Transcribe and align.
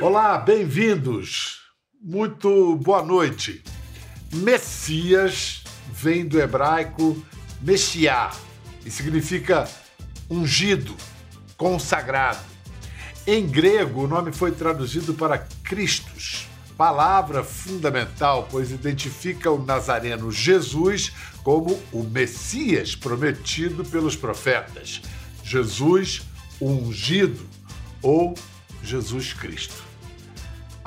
Olá, 0.00 0.38
bem-vindos. 0.38 1.58
Muito 2.00 2.76
boa 2.76 3.02
noite. 3.02 3.64
Messias 4.32 5.64
vem 5.92 6.24
do 6.24 6.40
hebraico 6.40 7.20
Meshiá 7.60 8.30
e 8.86 8.92
significa 8.92 9.68
ungido, 10.30 10.94
consagrado. 11.56 12.38
Em 13.26 13.44
grego, 13.44 14.04
o 14.04 14.06
nome 14.06 14.30
foi 14.30 14.52
traduzido 14.52 15.14
para 15.14 15.44
Cristos, 15.64 16.46
palavra 16.76 17.42
fundamental, 17.42 18.46
pois 18.48 18.70
identifica 18.70 19.50
o 19.50 19.64
nazareno 19.64 20.30
Jesus 20.30 21.12
como 21.42 21.76
o 21.90 22.04
Messias 22.04 22.94
prometido 22.94 23.84
pelos 23.84 24.14
profetas. 24.14 25.02
Jesus 25.42 26.22
ungido 26.60 27.44
ou 28.00 28.36
Jesus 28.80 29.32
Cristo. 29.32 29.87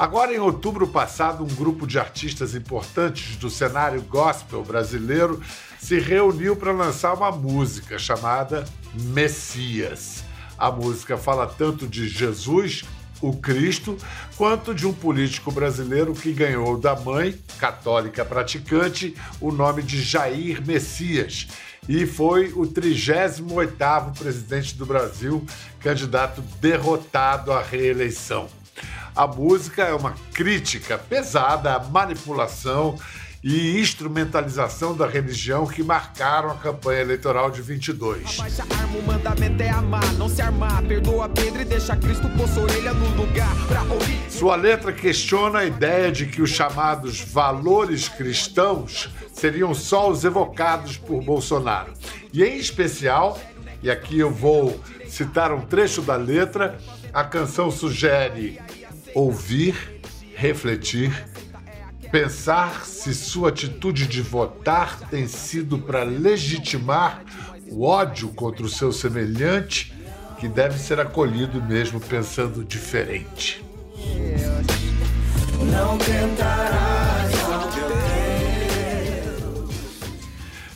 Agora, 0.02 0.34
em 0.34 0.40
outubro 0.40 0.88
passado, 0.88 1.44
um 1.44 1.56
grupo 1.56 1.86
de 1.86 2.00
artistas 2.00 2.56
importantes 2.56 3.36
do 3.36 3.52
cenário 3.52 4.02
gospel 4.02 4.64
brasileiro 4.64 5.40
se 5.80 6.00
reuniu 6.00 6.56
para 6.56 6.72
lançar 6.72 7.14
uma 7.14 7.32
música 7.32 8.00
chamada 8.00 8.66
Messias. 8.96 10.24
A 10.58 10.72
música 10.72 11.20
fala 11.20 11.46
tanto 11.46 11.88
de 11.88 12.10
Jesus, 12.10 12.84
o 13.22 13.34
Cristo, 13.34 13.96
quanto 14.36 14.74
de 14.74 14.88
um 14.88 14.92
político 14.92 15.52
brasileiro 15.52 16.16
que 16.16 16.34
ganhou 16.34 16.80
da 16.80 16.96
mãe, 16.96 17.40
católica 17.60 18.26
praticante, 18.26 19.16
o 19.40 19.52
nome 19.52 19.84
de 19.84 20.02
Jair 20.02 20.66
Messias 20.66 21.48
e 21.88 22.08
foi 22.08 22.48
o 22.54 22.62
38º 22.62 24.18
presidente 24.18 24.76
do 24.76 24.86
Brasil, 24.86 25.46
candidato 25.80 26.42
derrotado 26.60 27.52
à 27.52 27.62
reeleição. 27.62 28.61
A 29.16 29.28
música 29.28 29.84
é 29.84 29.94
uma 29.94 30.16
crítica 30.34 30.98
pesada 30.98 31.76
à 31.76 31.80
manipulação 31.80 32.98
e 33.44 33.80
instrumentalização 33.80 34.96
da 34.96 35.08
religião 35.08 35.66
que 35.66 35.84
marcaram 35.84 36.52
a 36.52 36.56
campanha 36.56 37.02
eleitoral 37.02 37.50
de 37.50 37.62
22. 37.62 38.40
Abaixa 38.40 38.64
arma, 38.70 38.98
o 38.98 39.04
mandamento 39.04 39.64
é 39.64 39.70
amar, 39.70 40.14
não 40.14 40.30
se 40.30 40.42
armar. 40.42 40.84
Perdoa 40.84 41.28
Pedro 41.28 41.62
e 41.62 41.66
deixa 41.66 41.96
Cristo 41.96 42.30
pôr 42.38 42.48
sua 42.48 42.64
orelha 42.64 42.94
no 42.94 43.10
lugar 43.16 43.54
pra 43.68 43.84
ouvir. 43.84 44.32
Sua 44.32 44.56
letra 44.56 44.94
questiona 44.94 45.60
a 45.60 45.66
ideia 45.66 46.12
de 46.12 46.28
que 46.28 46.42
os 46.42 46.52
chamados 46.52 47.20
valores 47.20 48.08
cristãos 48.08 49.10
seriam 49.34 49.74
só 49.74 50.10
os 50.10 50.24
evocados 50.24 50.98
por 50.98 51.22
Bolsonaro. 51.22 51.94
E 52.32 52.44
em 52.44 52.58
especial, 52.58 53.40
e 53.82 53.90
aqui 53.90 54.20
eu 54.20 54.32
vou 54.32 54.80
citar 55.08 55.52
um 55.52 55.62
trecho 55.62 56.02
da 56.02 56.16
letra, 56.16 56.78
a 57.12 57.24
canção 57.24 57.70
sugere 57.70 58.60
ouvir, 59.14 60.02
refletir 60.36 61.12
Pensar 62.12 62.86
se 62.86 63.16
sua 63.16 63.48
atitude 63.50 64.06
de 64.06 64.22
votar 64.22 65.00
tem 65.10 65.30
sido 65.30 65.80
para 65.80 66.04
legitimar 66.04 67.24
o 67.70 67.86
ódio 67.86 68.28
contra 68.28 68.66
o 68.66 68.70
seu 68.70 68.92
semelhante, 68.92 69.94
que 70.38 70.50
deve 70.50 70.78
ser 70.78 71.00
acolhido 71.00 71.64
mesmo 71.64 72.02
pensando 72.02 72.66
diferente. 72.66 73.64
Não 75.72 75.98
tentarás 75.98 77.32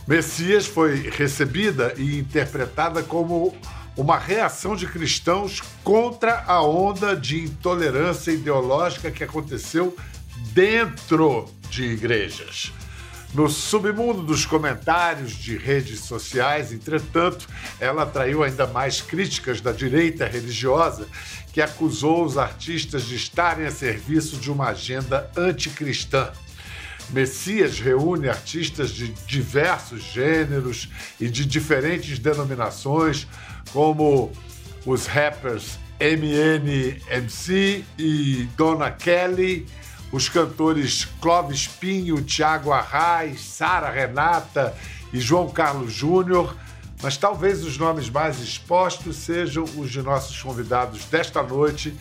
Messias 0.07 0.67
foi 0.67 1.09
recebida 1.09 1.93
e 1.97 2.19
interpretada 2.19 3.03
como 3.03 3.53
uma 3.97 4.17
reação 4.17 4.75
de 4.75 4.87
cristãos 4.87 5.61
contra 5.83 6.43
a 6.45 6.61
onda 6.61 7.15
de 7.15 7.39
intolerância 7.43 8.31
ideológica 8.31 9.09
que 9.09 9.23
aconteceu 9.23 9.95
dentro 10.53 11.49
de 11.69 11.83
igrejas. 11.83 12.73
No 13.33 13.49
submundo 13.49 14.21
dos 14.21 14.45
comentários 14.45 15.33
de 15.33 15.57
redes 15.57 15.99
sociais, 15.99 16.71
entretanto, 16.71 17.47
ela 17.81 18.03
atraiu 18.03 18.43
ainda 18.43 18.65
mais 18.65 19.01
críticas 19.01 19.59
da 19.59 19.73
direita 19.73 20.25
religiosa, 20.25 21.05
que 21.51 21.61
acusou 21.61 22.23
os 22.23 22.37
artistas 22.37 23.03
de 23.03 23.15
estarem 23.15 23.65
a 23.65 23.71
serviço 23.71 24.37
de 24.37 24.49
uma 24.49 24.69
agenda 24.69 25.29
anticristã. 25.35 26.31
Messias 27.09 27.79
reúne 27.79 28.29
artistas 28.29 28.89
de 28.89 29.09
diversos 29.27 30.01
gêneros 30.01 30.89
e 31.19 31.27
de 31.27 31.45
diferentes 31.45 32.17
denominações, 32.17 33.27
como 33.71 34.31
os 34.85 35.05
rappers 35.05 35.79
MNMC 35.99 37.85
e 37.97 38.47
Donna 38.57 38.91
Kelly, 38.91 39.65
os 40.11 40.29
cantores 40.29 41.05
Clóvis 41.21 41.67
Pinho, 41.67 42.21
Tiago 42.21 42.71
Arraes, 42.71 43.41
Sara 43.41 43.89
Renata 43.89 44.75
e 45.11 45.19
João 45.19 45.49
Carlos 45.49 45.93
Júnior, 45.93 46.55
mas 47.01 47.17
talvez 47.17 47.63
os 47.63 47.77
nomes 47.77 48.09
mais 48.09 48.39
expostos 48.39 49.17
sejam 49.17 49.63
os 49.63 49.91
de 49.91 50.01
nossos 50.01 50.41
convidados 50.41 51.05
desta 51.05 51.43
noite, 51.43 51.93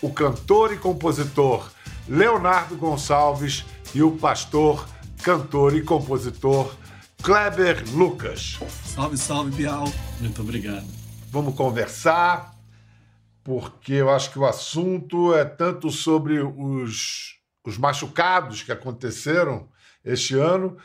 o 0.00 0.10
cantor 0.12 0.72
e 0.72 0.76
compositor 0.76 1.70
Leonardo 2.08 2.76
Gonçalves 2.76 3.64
e 3.94 4.02
o 4.02 4.12
pastor, 4.12 4.88
cantor 5.22 5.76
e 5.76 5.82
compositor 5.82 6.74
Kleber 7.22 7.84
Lucas. 7.92 8.58
Salve, 8.84 9.16
salve, 9.16 9.50
Bial. 9.50 9.92
Muito 10.20 10.40
obrigado. 10.40 10.97
Vamos 11.30 11.54
conversar, 11.54 12.54
porque 13.44 13.94
eu 13.94 14.10
acho 14.10 14.30
que 14.30 14.38
o 14.38 14.46
assunto 14.46 15.34
é 15.34 15.44
tanto 15.44 15.90
sobre 15.90 16.40
os 16.40 17.38
os 17.68 17.76
machucados 17.76 18.62
que 18.62 18.72
aconteceram 18.72 19.68
este 20.04 20.34
ano, 20.38 20.78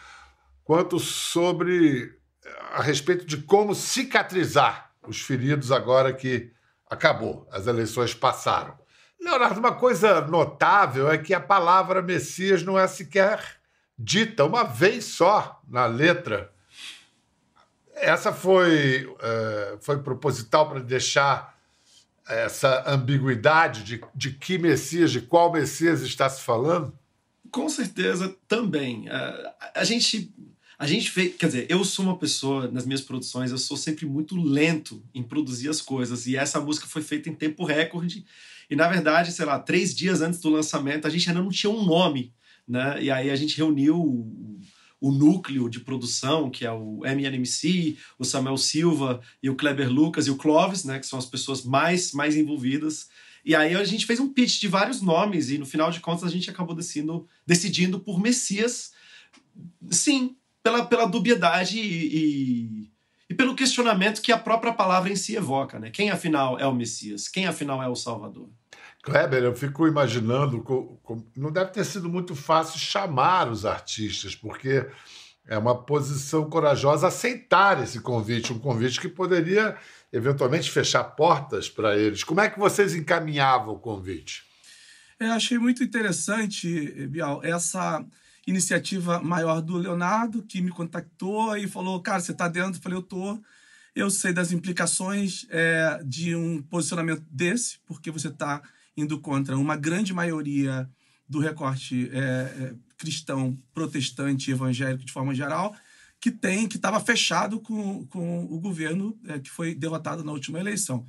quanto 0.63 0.99
sobre 0.99 2.17
a 2.73 2.81
respeito 2.81 3.25
de 3.25 3.37
como 3.37 3.73
cicatrizar 3.73 4.91
os 5.07 5.21
feridos 5.21 5.71
agora 5.71 6.11
que 6.11 6.51
acabou, 6.89 7.47
as 7.51 7.67
eleições 7.67 8.13
passaram. 8.13 8.77
Leonardo, 9.19 9.59
uma 9.59 9.73
coisa 9.73 10.21
notável 10.27 11.09
é 11.09 11.17
que 11.17 11.33
a 11.33 11.39
palavra 11.39 12.01
Messias 12.01 12.63
não 12.63 12.77
é 12.77 12.85
sequer 12.85 13.41
dita 13.97 14.43
uma 14.43 14.63
vez 14.63 15.05
só 15.05 15.61
na 15.67 15.85
letra. 15.85 16.51
Essa 18.03 18.33
foi, 18.33 19.05
uh, 19.05 19.79
foi 19.81 19.97
proposital 20.03 20.69
para 20.69 20.79
deixar 20.81 21.57
essa 22.27 22.83
ambiguidade 22.85 23.83
de, 23.83 24.01
de 24.13 24.31
que 24.31 24.57
Messias, 24.57 25.11
de 25.11 25.21
qual 25.21 25.51
Messias 25.51 26.01
está 26.01 26.29
se 26.29 26.41
falando? 26.41 26.93
Com 27.49 27.69
certeza 27.69 28.35
também. 28.47 29.07
Uh, 29.07 29.49
a 29.73 29.83
gente. 29.83 30.33
A 30.79 30.87
gente 30.87 31.11
fez, 31.11 31.35
quer 31.37 31.45
dizer, 31.45 31.67
eu 31.69 31.85
sou 31.85 32.03
uma 32.03 32.17
pessoa 32.17 32.67
nas 32.67 32.85
minhas 32.85 32.99
produções, 32.99 33.51
eu 33.51 33.57
sou 33.57 33.77
sempre 33.77 34.05
muito 34.05 34.35
lento 34.35 35.01
em 35.13 35.23
produzir 35.23 35.69
as 35.69 35.79
coisas. 35.79 36.25
E 36.25 36.35
essa 36.35 36.59
música 36.59 36.87
foi 36.87 37.01
feita 37.01 37.29
em 37.29 37.35
tempo 37.35 37.63
recorde. 37.63 38.25
E 38.69 38.75
na 38.75 38.89
verdade, 38.89 39.31
sei 39.31 39.45
lá, 39.45 39.59
três 39.59 39.95
dias 39.95 40.19
antes 40.19 40.41
do 40.41 40.49
lançamento, 40.49 41.07
a 41.07 41.09
gente 41.09 41.29
ainda 41.29 41.41
não 41.41 41.51
tinha 41.51 41.71
um 41.71 41.85
nome, 41.85 42.33
né? 42.67 43.01
E 43.01 43.09
aí 43.09 43.29
a 43.29 43.35
gente 43.35 43.55
reuniu 43.55 44.59
o 45.03 45.11
núcleo 45.11 45.67
de 45.67 45.81
produção, 45.81 46.49
que 46.49 46.65
é 46.65 46.71
o 46.71 47.01
MNMC, 47.05 47.97
o 48.17 48.23
Samuel 48.23 48.55
Silva 48.55 49.19
e 49.43 49.49
o 49.49 49.55
Kleber 49.55 49.91
Lucas 49.91 50.27
e 50.27 50.31
o 50.31 50.37
Clovis, 50.37 50.85
né, 50.85 50.97
que 50.97 51.05
são 51.05 51.19
as 51.19 51.25
pessoas 51.25 51.61
mais, 51.61 52.13
mais 52.13 52.37
envolvidas. 52.37 53.09
E 53.43 53.53
aí 53.53 53.75
a 53.75 53.83
gente 53.83 54.05
fez 54.05 54.21
um 54.21 54.31
pitch 54.31 54.61
de 54.61 54.69
vários 54.69 55.01
nomes 55.01 55.49
e 55.49 55.57
no 55.57 55.65
final 55.65 55.91
de 55.91 55.99
contas 55.99 56.23
a 56.23 56.29
gente 56.29 56.49
acabou 56.49 56.73
decidindo, 56.73 57.27
decidindo 57.45 57.99
por 57.99 58.17
Messias, 58.17 58.93
sim, 59.91 60.37
pela, 60.63 60.85
pela 60.85 61.05
dubiedade 61.05 61.77
e, 61.77 62.15
e, 62.17 62.91
e, 63.29 63.33
pelo 63.33 63.55
questionamento 63.55 64.21
que 64.21 64.31
a 64.31 64.37
própria 64.37 64.71
palavra 64.71 65.11
em 65.11 65.17
si 65.17 65.35
evoca, 65.35 65.79
né? 65.79 65.89
Quem 65.89 66.11
afinal 66.11 66.57
é 66.57 66.65
o 66.65 66.73
Messias? 66.73 67.27
Quem 67.27 67.45
afinal 67.45 67.83
é 67.83 67.89
o 67.89 67.95
Salvador? 67.95 68.49
Kleber, 69.03 69.44
eu 69.44 69.53
fico 69.53 69.85
imaginando, 69.85 70.63
não 71.35 71.51
deve 71.51 71.71
ter 71.71 71.83
sido 71.83 72.07
muito 72.07 72.33
fácil 72.35 72.79
chamar 72.79 73.51
os 73.51 73.65
artistas, 73.65 74.33
porque 74.33 74.88
é 75.45 75.57
uma 75.57 75.75
posição 75.75 76.50
corajosa 76.50 77.07
aceitar 77.07 77.83
esse 77.83 78.00
convite, 78.00 78.53
um 78.53 78.59
convite 78.59 79.01
que 79.01 79.09
poderia 79.09 79.75
eventualmente 80.11 80.71
fechar 80.71 81.03
portas 81.03 81.69
para 81.69 81.97
eles. 81.97 82.23
Como 82.23 82.39
é 82.39 82.50
que 82.50 82.57
vocês 82.57 82.95
encaminhavam 82.95 83.73
o 83.73 83.79
convite? 83.79 84.45
Eu 85.19 85.33
achei 85.33 85.57
muito 85.57 85.83
interessante, 85.83 87.06
Bial, 87.07 87.41
essa 87.44 88.06
iniciativa 88.47 89.21
maior 89.21 89.61
do 89.61 89.77
Leonardo, 89.77 90.44
que 90.44 90.61
me 90.61 90.71
contactou 90.71 91.57
e 91.57 91.67
falou: 91.67 92.01
Cara, 92.01 92.21
você 92.21 92.31
está 92.31 92.47
dentro? 92.47 92.79
Eu 92.79 92.81
falei: 92.81 92.97
Eu 92.97 93.03
estou. 93.03 93.44
Eu 93.94 94.09
sei 94.09 94.31
das 94.31 94.51
implicações 94.51 95.45
é, 95.49 96.01
de 96.03 96.35
um 96.35 96.61
posicionamento 96.63 97.23
desse, 97.29 97.77
porque 97.85 98.09
você 98.09 98.29
está 98.29 98.61
indo 98.95 99.19
contra 99.19 99.57
uma 99.57 99.75
grande 99.75 100.13
maioria 100.13 100.90
do 101.28 101.40
recorte 101.40 102.10
é, 102.12 102.18
é, 102.19 102.74
cristão, 102.98 103.57
protestante, 103.74 104.51
evangélico 104.51 105.06
de 105.06 105.12
forma 105.12 105.34
geral, 105.34 105.75
que 106.19 106.31
tem 106.31 106.68
que 106.68 106.78
estava 106.78 107.00
fechado 107.00 107.60
com, 107.60 108.06
com 108.07 108.45
o 108.45 108.60
governo 108.60 109.18
é, 109.28 109.40
que 109.40 109.50
foi 109.50 109.75
derrotado 109.75 110.24
na 110.24 110.31
última 110.31 110.60
eleição. 110.60 111.06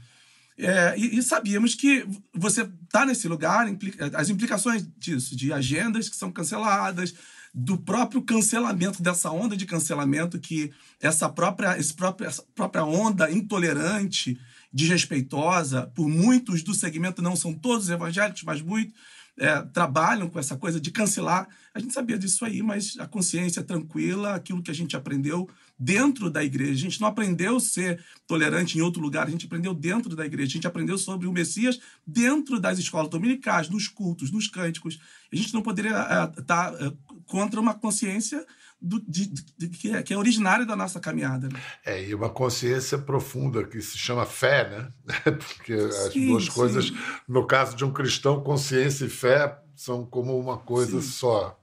É, 0.56 0.94
e, 0.96 1.18
e, 1.18 1.22
sabíamos 1.22 1.74
que 1.74 2.06
você 2.32 2.62
está 2.62 3.04
nesse 3.04 3.26
lugar, 3.26 3.68
implica, 3.68 4.10
as 4.16 4.28
implicações 4.28 4.86
disso, 4.96 5.36
de 5.36 5.52
agendas 5.52 6.08
que 6.08 6.16
são 6.16 6.30
canceladas, 6.30 7.12
do 7.52 7.76
próprio 7.78 8.22
cancelamento, 8.22 9.00
dessa 9.00 9.30
onda 9.30 9.56
de 9.56 9.66
cancelamento 9.66 10.40
que 10.40 10.72
essa 11.00 11.28
própria, 11.28 11.78
esse 11.78 11.94
próprio, 11.94 12.26
essa 12.26 12.42
própria 12.54 12.84
onda 12.84 13.30
intolerante, 13.30 14.38
desrespeitosa, 14.74 15.86
por 15.94 16.08
muitos 16.08 16.64
do 16.64 16.74
segmento, 16.74 17.22
não 17.22 17.36
são 17.36 17.54
todos 17.54 17.88
evangélicos, 17.88 18.42
mas 18.42 18.60
muitos, 18.60 18.92
é, 19.36 19.62
trabalham 19.62 20.28
com 20.28 20.38
essa 20.38 20.56
coisa 20.56 20.80
de 20.80 20.90
cancelar. 20.90 21.48
A 21.72 21.78
gente 21.78 21.92
sabia 21.92 22.18
disso 22.18 22.44
aí, 22.44 22.62
mas 22.62 22.96
a 22.98 23.06
consciência 23.06 23.62
tranquila, 23.62 24.34
aquilo 24.34 24.62
que 24.62 24.70
a 24.70 24.74
gente 24.74 24.96
aprendeu 24.96 25.48
dentro 25.78 26.30
da 26.30 26.42
igreja. 26.42 26.72
A 26.72 26.90
gente 26.90 27.00
não 27.00 27.08
aprendeu 27.08 27.58
ser 27.58 28.04
tolerante 28.26 28.78
em 28.78 28.80
outro 28.80 29.02
lugar, 29.02 29.26
a 29.26 29.30
gente 29.30 29.46
aprendeu 29.46 29.74
dentro 29.74 30.14
da 30.14 30.26
igreja. 30.26 30.50
A 30.50 30.54
gente 30.54 30.66
aprendeu 30.66 30.98
sobre 30.98 31.26
o 31.26 31.32
Messias 31.32 31.80
dentro 32.06 32.60
das 32.60 32.78
escolas 32.78 33.10
dominicais, 33.10 33.68
nos 33.68 33.88
cultos, 33.88 34.30
nos 34.30 34.48
cânticos. 34.48 35.00
A 35.32 35.36
gente 35.36 35.54
não 35.54 35.62
poderia 35.62 35.90
estar 35.90 36.32
é, 36.38 36.42
tá, 36.42 36.76
é, 36.80 36.92
contra 37.26 37.60
uma 37.60 37.74
consciência 37.74 38.44
do, 38.84 39.00
de, 39.00 39.26
de, 39.56 39.68
que, 39.68 39.90
é, 39.90 40.02
que, 40.02 40.12
é, 40.12 40.18
originária 40.18 40.66
da 40.66 40.76
nossa 40.76 41.00
caminhada. 41.00 41.48
Né? 41.48 41.60
É, 41.84 42.04
e 42.04 42.14
uma 42.14 42.28
consciência 42.28 42.98
profunda 42.98 43.64
que 43.64 43.80
se 43.80 43.96
chama 43.96 44.26
fé, 44.26 44.68
né? 44.68 44.92
Porque 45.32 45.72
as 45.72 46.12
sim, 46.12 46.28
duas 46.28 46.44
sim. 46.44 46.50
coisas, 46.50 46.92
no 47.26 47.46
caso 47.46 47.74
de 47.74 47.84
um 47.84 47.92
cristão, 47.92 48.42
consciência 48.42 49.06
e 49.06 49.08
fé 49.08 49.58
são 49.74 50.04
como 50.04 50.38
uma 50.38 50.58
coisa 50.58 51.00
sim. 51.00 51.08
só. 51.08 51.58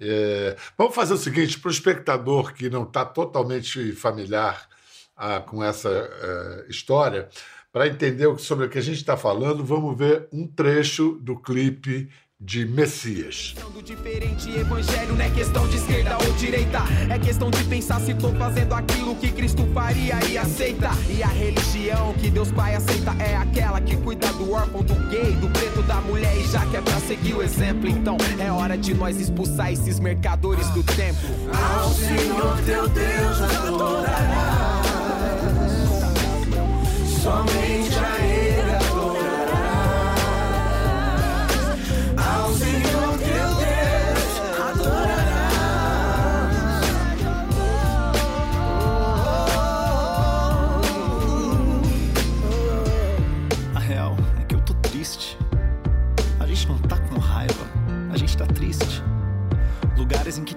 É, 0.00 0.56
vamos 0.76 0.94
fazer 0.94 1.14
o 1.14 1.18
seguinte: 1.18 1.58
para 1.58 1.68
o 1.68 1.72
espectador 1.72 2.52
que 2.52 2.68
não 2.68 2.82
está 2.82 3.04
totalmente 3.04 3.92
familiar 3.92 4.68
ah, 5.16 5.40
com 5.40 5.62
essa 5.64 5.88
uh, 5.88 6.70
história, 6.70 7.28
para 7.72 7.86
entender 7.86 8.38
sobre 8.38 8.66
o 8.66 8.68
que 8.68 8.78
a 8.78 8.82
gente 8.82 8.96
está 8.96 9.16
falando, 9.16 9.64
vamos 9.64 9.96
ver 9.96 10.28
um 10.32 10.46
trecho 10.46 11.12
do 11.22 11.36
clipe 11.36 12.10
de 12.38 12.66
Messias. 12.66 13.54
diferente, 13.82 14.50
evangelho 14.50 15.14
não 15.14 15.24
é 15.24 15.30
questão 15.30 15.66
de 15.68 15.76
esquerda 15.76 16.18
ou 16.18 16.32
direita. 16.34 16.80
É 17.08 17.18
questão 17.18 17.50
de 17.50 17.64
pensar 17.64 18.00
se 18.00 18.14
tô 18.14 18.30
fazendo 18.34 18.74
aquilo 18.74 19.16
que 19.16 19.32
Cristo 19.32 19.66
faria 19.72 20.22
e 20.28 20.36
aceita. 20.36 20.90
E 21.08 21.22
a 21.22 21.28
religião 21.28 22.12
que 22.14 22.30
Deus 22.30 22.52
Pai 22.52 22.74
aceita 22.74 23.12
é 23.18 23.36
aquela 23.36 23.80
que 23.80 23.96
cuida 23.96 24.30
do 24.34 24.52
órfão, 24.52 24.82
do 24.82 24.94
gay, 25.08 25.32
do 25.32 25.48
preto, 25.48 25.82
da 25.84 26.00
mulher. 26.02 26.36
E 26.36 26.46
já 26.46 26.64
que 26.66 26.76
é 26.76 26.80
pra 26.82 27.00
seguir 27.00 27.34
o 27.34 27.42
exemplo, 27.42 27.88
então 27.88 28.16
é 28.38 28.52
hora 28.52 28.76
de 28.76 28.92
nós 28.92 29.18
expulsar 29.18 29.72
esses 29.72 29.98
mercadores 29.98 30.68
do 30.70 30.82
templo. 30.82 31.28
Ao 31.52 31.90
Senhor 31.90 32.60
teu 32.66 32.88
Deus 32.88 33.40
adorarás. 33.40 34.86
Somente 37.22 37.65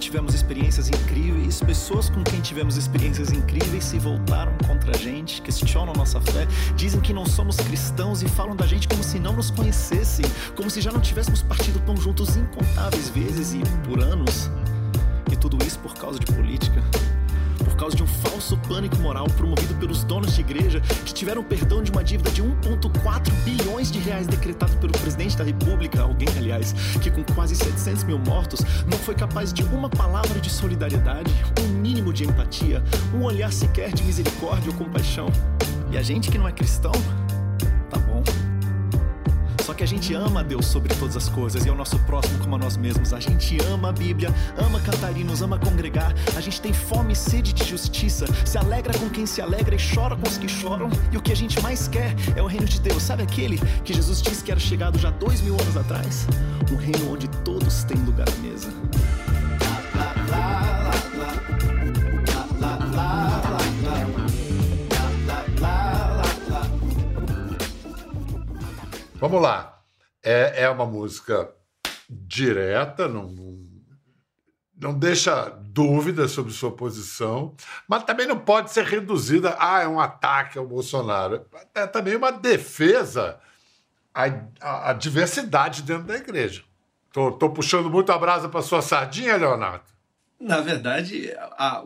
tivemos 0.10 0.34
experiências 0.34 0.90
incríveis, 0.90 1.62
pessoas 1.62 2.10
com 2.10 2.24
quem 2.24 2.42
tivemos 2.42 2.78
experiências 2.78 3.32
incríveis 3.32 3.84
se 3.84 4.00
voltaram 4.00 4.52
contra 4.66 4.90
a 4.96 4.98
gente, 4.98 5.40
questionam 5.40 5.94
nossa 5.94 6.20
fé, 6.20 6.48
dizem 6.76 7.00
que 7.00 7.14
não 7.14 7.28
somos 7.28 7.58
cristãos 7.58 8.24
e 8.24 8.28
falam 8.28 8.56
da 8.56 8.66
gente 8.66 8.88
como 8.88 9.04
se 9.04 9.20
não 9.20 9.34
nos 9.34 9.52
conhecessem, 9.52 10.26
como 10.56 10.68
se 10.68 10.82
já 10.82 10.92
não 10.92 11.00
tivéssemos 11.00 11.44
partido 11.44 11.80
tão 11.86 11.96
juntos 11.96 12.36
incontáveis 12.36 13.10
vezes 13.10 13.54
e 13.54 13.60
por 13.88 14.02
anos. 14.02 14.50
E 15.32 15.36
tudo 15.36 15.64
isso 15.64 15.78
por 15.78 15.94
causa 15.94 16.18
de 16.18 16.26
política 16.26 16.82
causa 17.80 17.96
de 17.96 18.04
um 18.04 18.08
falso 18.08 18.58
pânico 18.68 18.98
moral 18.98 19.26
promovido 19.38 19.74
pelos 19.76 20.04
donos 20.04 20.36
de 20.36 20.42
igreja 20.42 20.81
que 21.06 21.14
tiveram 21.14 21.42
perdão 21.42 21.81
de 21.81 21.90
uma 21.90 22.04
dívida 22.04 22.30
de 22.30 22.44
1,4 22.44 23.31
bilhões 23.46 23.90
de 23.90 24.00
reais 24.00 24.28
decretado 24.28 24.76
pelo 24.78 24.92
presidente 24.92 25.38
da 25.38 25.46
República, 25.46 26.02
alguém, 26.02 26.28
aliás, 26.38 26.74
que 27.02 27.10
com 27.10 27.24
quase 27.34 27.56
700 27.56 28.04
mil 28.04 28.20
mortos 28.20 28.60
não 28.86 28.98
foi 28.98 29.16
capaz 29.16 29.54
de 29.54 29.64
uma 29.64 29.90
palavra 29.90 30.42
de 30.42 30.50
solidariedade, 30.50 31.31
um 31.62 31.68
mínimo 31.80 32.12
de 32.12 32.26
empatia, 32.26 32.84
um 33.16 33.24
olhar 33.24 33.54
sequer 33.54 33.94
de 33.94 34.04
misericórdia 34.04 34.70
ou 34.70 34.78
compaixão. 34.78 35.28
E 35.90 35.98
a 35.98 36.02
gente 36.02 36.30
que 36.30 36.38
não 36.38 36.50
é 36.50 36.52
cristão, 36.52 36.92
que 39.80 39.84
a 39.86 39.88
gente 39.88 40.14
ama 40.14 40.44
Deus 40.44 40.66
sobre 40.66 40.94
todas 40.94 41.16
as 41.16 41.30
coisas 41.30 41.66
e 41.66 41.70
é 41.70 41.72
o 41.72 41.76
nosso 41.76 41.98
próximo 42.00 42.38
como 42.40 42.54
a 42.56 42.58
nós 42.58 42.76
mesmos. 42.76 43.14
A 43.14 43.20
gente 43.22 43.58
ama 43.72 43.88
a 43.88 43.92
Bíblia, 43.94 44.30
ama 44.58 44.78
cantarinos, 44.81 45.42
ama 45.42 45.58
congregar. 45.58 46.14
A 46.36 46.42
gente 46.42 46.60
tem 46.60 46.74
fome 46.74 47.14
e 47.14 47.16
sede 47.16 47.54
de 47.54 47.64
justiça, 47.64 48.26
se 48.46 48.58
alegra 48.58 48.92
com 49.00 49.10
quem 49.10 49.26
se 49.26 49.42
alegra 49.42 49.74
e 49.74 49.78
chora 49.78 50.18
com 50.18 50.28
os 50.28 50.38
que 50.38 50.50
choram. 50.50 50.90
E 51.14 51.18
o 51.18 51.22
que 51.22 51.31
a 51.31 51.36
gente 51.36 51.62
mais 51.62 51.88
quer 51.88 52.14
é 52.36 52.42
o 52.42 52.46
reino 52.46 52.66
de 52.66 52.81
Deus. 52.81 53.02
Sabe 53.02 53.24
aquele 53.24 53.58
que 53.86 53.94
Jesus 53.94 54.22
disse 54.22 54.44
que 54.44 54.52
era 54.52 54.60
chegado 54.60 55.00
já 55.00 55.12
dois 55.12 55.40
mil 55.40 55.54
anos 55.54 55.78
atrás? 55.78 56.28
Um 56.70 56.75
reino 56.75 57.14
onde 57.14 57.30
todos 57.46 57.86
têm 57.86 57.98
lugar 58.00 58.28
à 58.28 58.36
mesa. 58.42 58.68
Vamos 69.19 69.42
lá. 69.42 69.81
É, 70.24 70.63
é 70.63 70.69
uma 70.69 70.86
música 70.86 71.54
direta, 72.10 73.06
não, 73.07 73.36
não, 74.80 74.98
deixa 74.98 75.50
dúvida 75.50 76.25
sobre 76.30 76.54
sua 76.54 76.71
posição, 76.71 77.54
mas 77.86 78.04
também 78.04 78.25
não 78.25 78.39
pode 78.39 78.71
ser 78.71 78.86
reduzida 78.86 79.50
a 79.51 79.75
ah, 79.75 79.81
é 79.81 79.88
um 79.88 80.00
ataque 80.00 80.57
ao 80.57 80.66
Bolsonaro. 80.66 81.45
É 81.75 81.86
também 81.86 82.16
uma 82.16 82.31
defesa 82.31 83.39
à, 84.13 84.89
à 84.89 84.94
diversidade 84.94 85.83
dentro 85.83 86.06
da 86.06 86.15
igreja. 86.15 86.63
Estou 87.07 87.50
puxando 87.50 87.89
muito 87.89 88.13
a 88.13 88.18
brasa 88.18 88.48
para 88.48 88.62
sua 88.62 88.81
sardinha, 88.81 89.36
Leonardo? 89.36 89.83
Na 90.39 90.62
verdade, 90.62 91.33
a, 91.57 91.83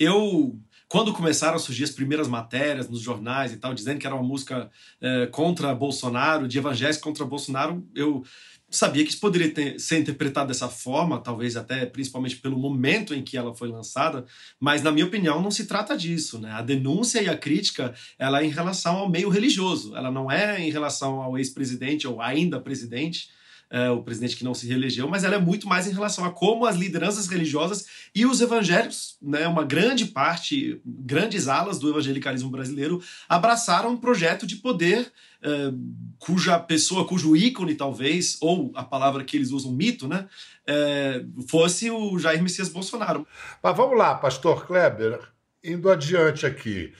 eu 0.00 0.58
quando 0.88 1.12
começaram 1.12 1.54
a 1.54 1.60
surgir 1.60 1.84
as 1.84 1.92
primeiras 1.92 2.26
matérias 2.26 2.88
nos 2.88 3.00
jornais 3.00 3.52
e 3.52 3.58
tal, 3.58 3.72
dizendo 3.72 4.00
que 4.00 4.06
era 4.08 4.16
uma 4.16 4.26
música 4.26 4.68
é, 5.00 5.28
contra 5.28 5.72
Bolsonaro, 5.72 6.48
de 6.48 6.58
evangélico 6.58 7.00
contra 7.00 7.24
Bolsonaro, 7.24 7.86
eu 7.94 8.24
sabia 8.68 9.04
que 9.04 9.10
isso 9.10 9.20
poderia 9.20 9.54
ter, 9.54 9.78
ser 9.78 10.00
interpretado 10.00 10.48
dessa 10.48 10.68
forma, 10.68 11.20
talvez 11.20 11.56
até 11.56 11.86
principalmente 11.86 12.36
pelo 12.38 12.58
momento 12.58 13.14
em 13.14 13.22
que 13.22 13.36
ela 13.36 13.54
foi 13.54 13.68
lançada, 13.68 14.24
mas 14.58 14.82
na 14.82 14.90
minha 14.90 15.06
opinião 15.06 15.40
não 15.40 15.50
se 15.52 15.66
trata 15.66 15.96
disso, 15.96 16.40
né? 16.40 16.50
A 16.50 16.62
denúncia 16.62 17.22
e 17.22 17.28
a 17.28 17.36
crítica, 17.38 17.94
ela 18.18 18.42
é 18.42 18.44
em 18.44 18.50
relação 18.50 18.96
ao 18.96 19.08
meio 19.08 19.28
religioso, 19.28 19.96
ela 19.96 20.10
não 20.10 20.28
é 20.28 20.60
em 20.60 20.70
relação 20.72 21.22
ao 21.22 21.38
ex-presidente 21.38 22.08
ou 22.08 22.20
ainda 22.20 22.60
presidente, 22.60 23.28
é, 23.70 23.88
o 23.88 24.02
presidente 24.02 24.36
que 24.36 24.42
não 24.42 24.52
se 24.52 24.66
reelegeu, 24.66 25.08
mas 25.08 25.22
ela 25.22 25.36
é 25.36 25.38
muito 25.38 25.68
mais 25.68 25.86
em 25.86 25.92
relação 25.92 26.24
a 26.24 26.30
como 26.32 26.66
as 26.66 26.76
lideranças 26.76 27.28
religiosas 27.28 27.86
e 28.12 28.26
os 28.26 28.40
evangélicos, 28.40 29.16
né, 29.22 29.46
uma 29.46 29.64
grande 29.64 30.06
parte, 30.06 30.80
grandes 30.84 31.46
alas 31.46 31.78
do 31.78 31.88
evangelicalismo 31.88 32.50
brasileiro, 32.50 33.00
abraçaram 33.28 33.90
um 33.90 33.96
projeto 33.96 34.44
de 34.44 34.56
poder 34.56 35.12
é, 35.42 35.72
cuja 36.18 36.58
pessoa, 36.58 37.06
cujo 37.06 37.36
ícone 37.36 37.76
talvez, 37.76 38.36
ou 38.40 38.72
a 38.74 38.82
palavra 38.82 39.22
que 39.22 39.36
eles 39.36 39.52
usam, 39.52 39.72
mito, 39.72 40.08
né, 40.08 40.28
é, 40.66 41.24
fosse 41.48 41.90
o 41.90 42.18
Jair 42.18 42.42
Messias 42.42 42.68
Bolsonaro. 42.68 43.24
Mas 43.62 43.76
vamos 43.76 43.96
lá, 43.96 44.16
pastor 44.16 44.66
Kleber, 44.66 45.20
indo 45.62 45.88
adiante 45.88 46.44
aqui. 46.44 46.92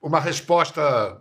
Uma 0.00 0.20
resposta 0.20 1.20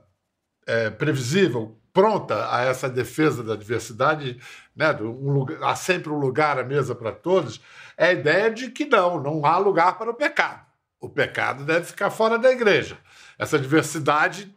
é, 0.67 0.91
previsível 0.91 1.76
pronta 1.97 2.55
a 2.55 2.61
essa 2.61 2.87
defesa 2.87 3.43
da 3.43 3.55
diversidade, 3.55 4.39
né, 4.75 4.93
um 5.01 5.31
lugar, 5.31 5.63
há 5.63 5.75
sempre 5.75 6.11
um 6.11 6.19
lugar 6.19 6.59
à 6.59 6.63
mesa 6.63 6.93
para 6.93 7.11
todos, 7.11 7.59
é 7.97 8.09
a 8.09 8.13
ideia 8.13 8.51
de 8.51 8.69
que 8.69 8.85
não, 8.85 9.19
não 9.19 9.43
há 9.43 9.57
lugar 9.57 9.97
para 9.97 10.11
o 10.11 10.13
pecado. 10.13 10.63
O 10.99 11.09
pecado 11.09 11.65
deve 11.65 11.85
ficar 11.85 12.11
fora 12.11 12.37
da 12.37 12.51
igreja. 12.51 12.99
Essa 13.35 13.57
diversidade 13.57 14.55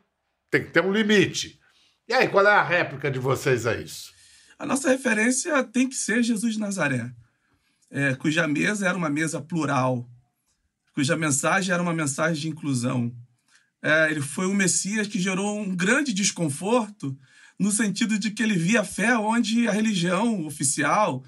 tem 0.51 0.63
que 0.65 0.71
ter 0.71 0.85
um 0.85 0.93
limite. 0.93 1.59
E 2.07 2.13
aí, 2.13 2.29
qual 2.29 2.47
é 2.47 2.53
a 2.53 2.63
réplica 2.63 3.11
de 3.11 3.19
vocês 3.19 3.67
a 3.67 3.75
isso? 3.75 4.13
A 4.59 4.67
nossa 4.67 4.91
referência 4.91 5.65
tem 5.65 5.89
que 5.89 5.97
ser 5.97 6.23
Jesus 6.23 6.53
de 6.53 6.61
Nazaré, 6.61 7.11
é, 7.91 8.17
cuja 8.17 8.47
mesa 8.47 8.87
era 8.87 8.99
uma 8.99 9.09
mesa 9.09 9.41
plural, 9.41 10.07
cuja 10.93 11.17
mensagem 11.17 11.73
era 11.73 11.83
uma 11.83 11.95
mensagem 11.95 12.43
de 12.43 12.49
inclusão. 12.51 13.11
É, 13.83 14.11
ele 14.11 14.21
foi 14.21 14.47
um 14.47 14.53
Messias 14.53 15.07
que 15.07 15.19
gerou 15.19 15.59
um 15.59 15.75
grande 15.75 16.13
desconforto 16.13 17.17
no 17.61 17.71
sentido 17.71 18.19
de 18.19 18.31
que 18.31 18.43
ele 18.43 18.57
via 18.57 18.83
fé 18.83 19.15
onde 19.19 19.69
a 19.69 19.71
religião 19.71 20.47
oficial 20.47 21.23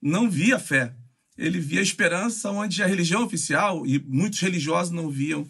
não 0.00 0.30
via 0.30 0.56
fé. 0.56 0.94
Ele 1.36 1.58
via 1.58 1.82
esperança 1.82 2.52
onde 2.52 2.84
a 2.84 2.86
religião 2.86 3.24
oficial 3.24 3.84
e 3.84 3.98
muitos 3.98 4.38
religiosos 4.38 4.92
não 4.92 5.10
viam. 5.10 5.44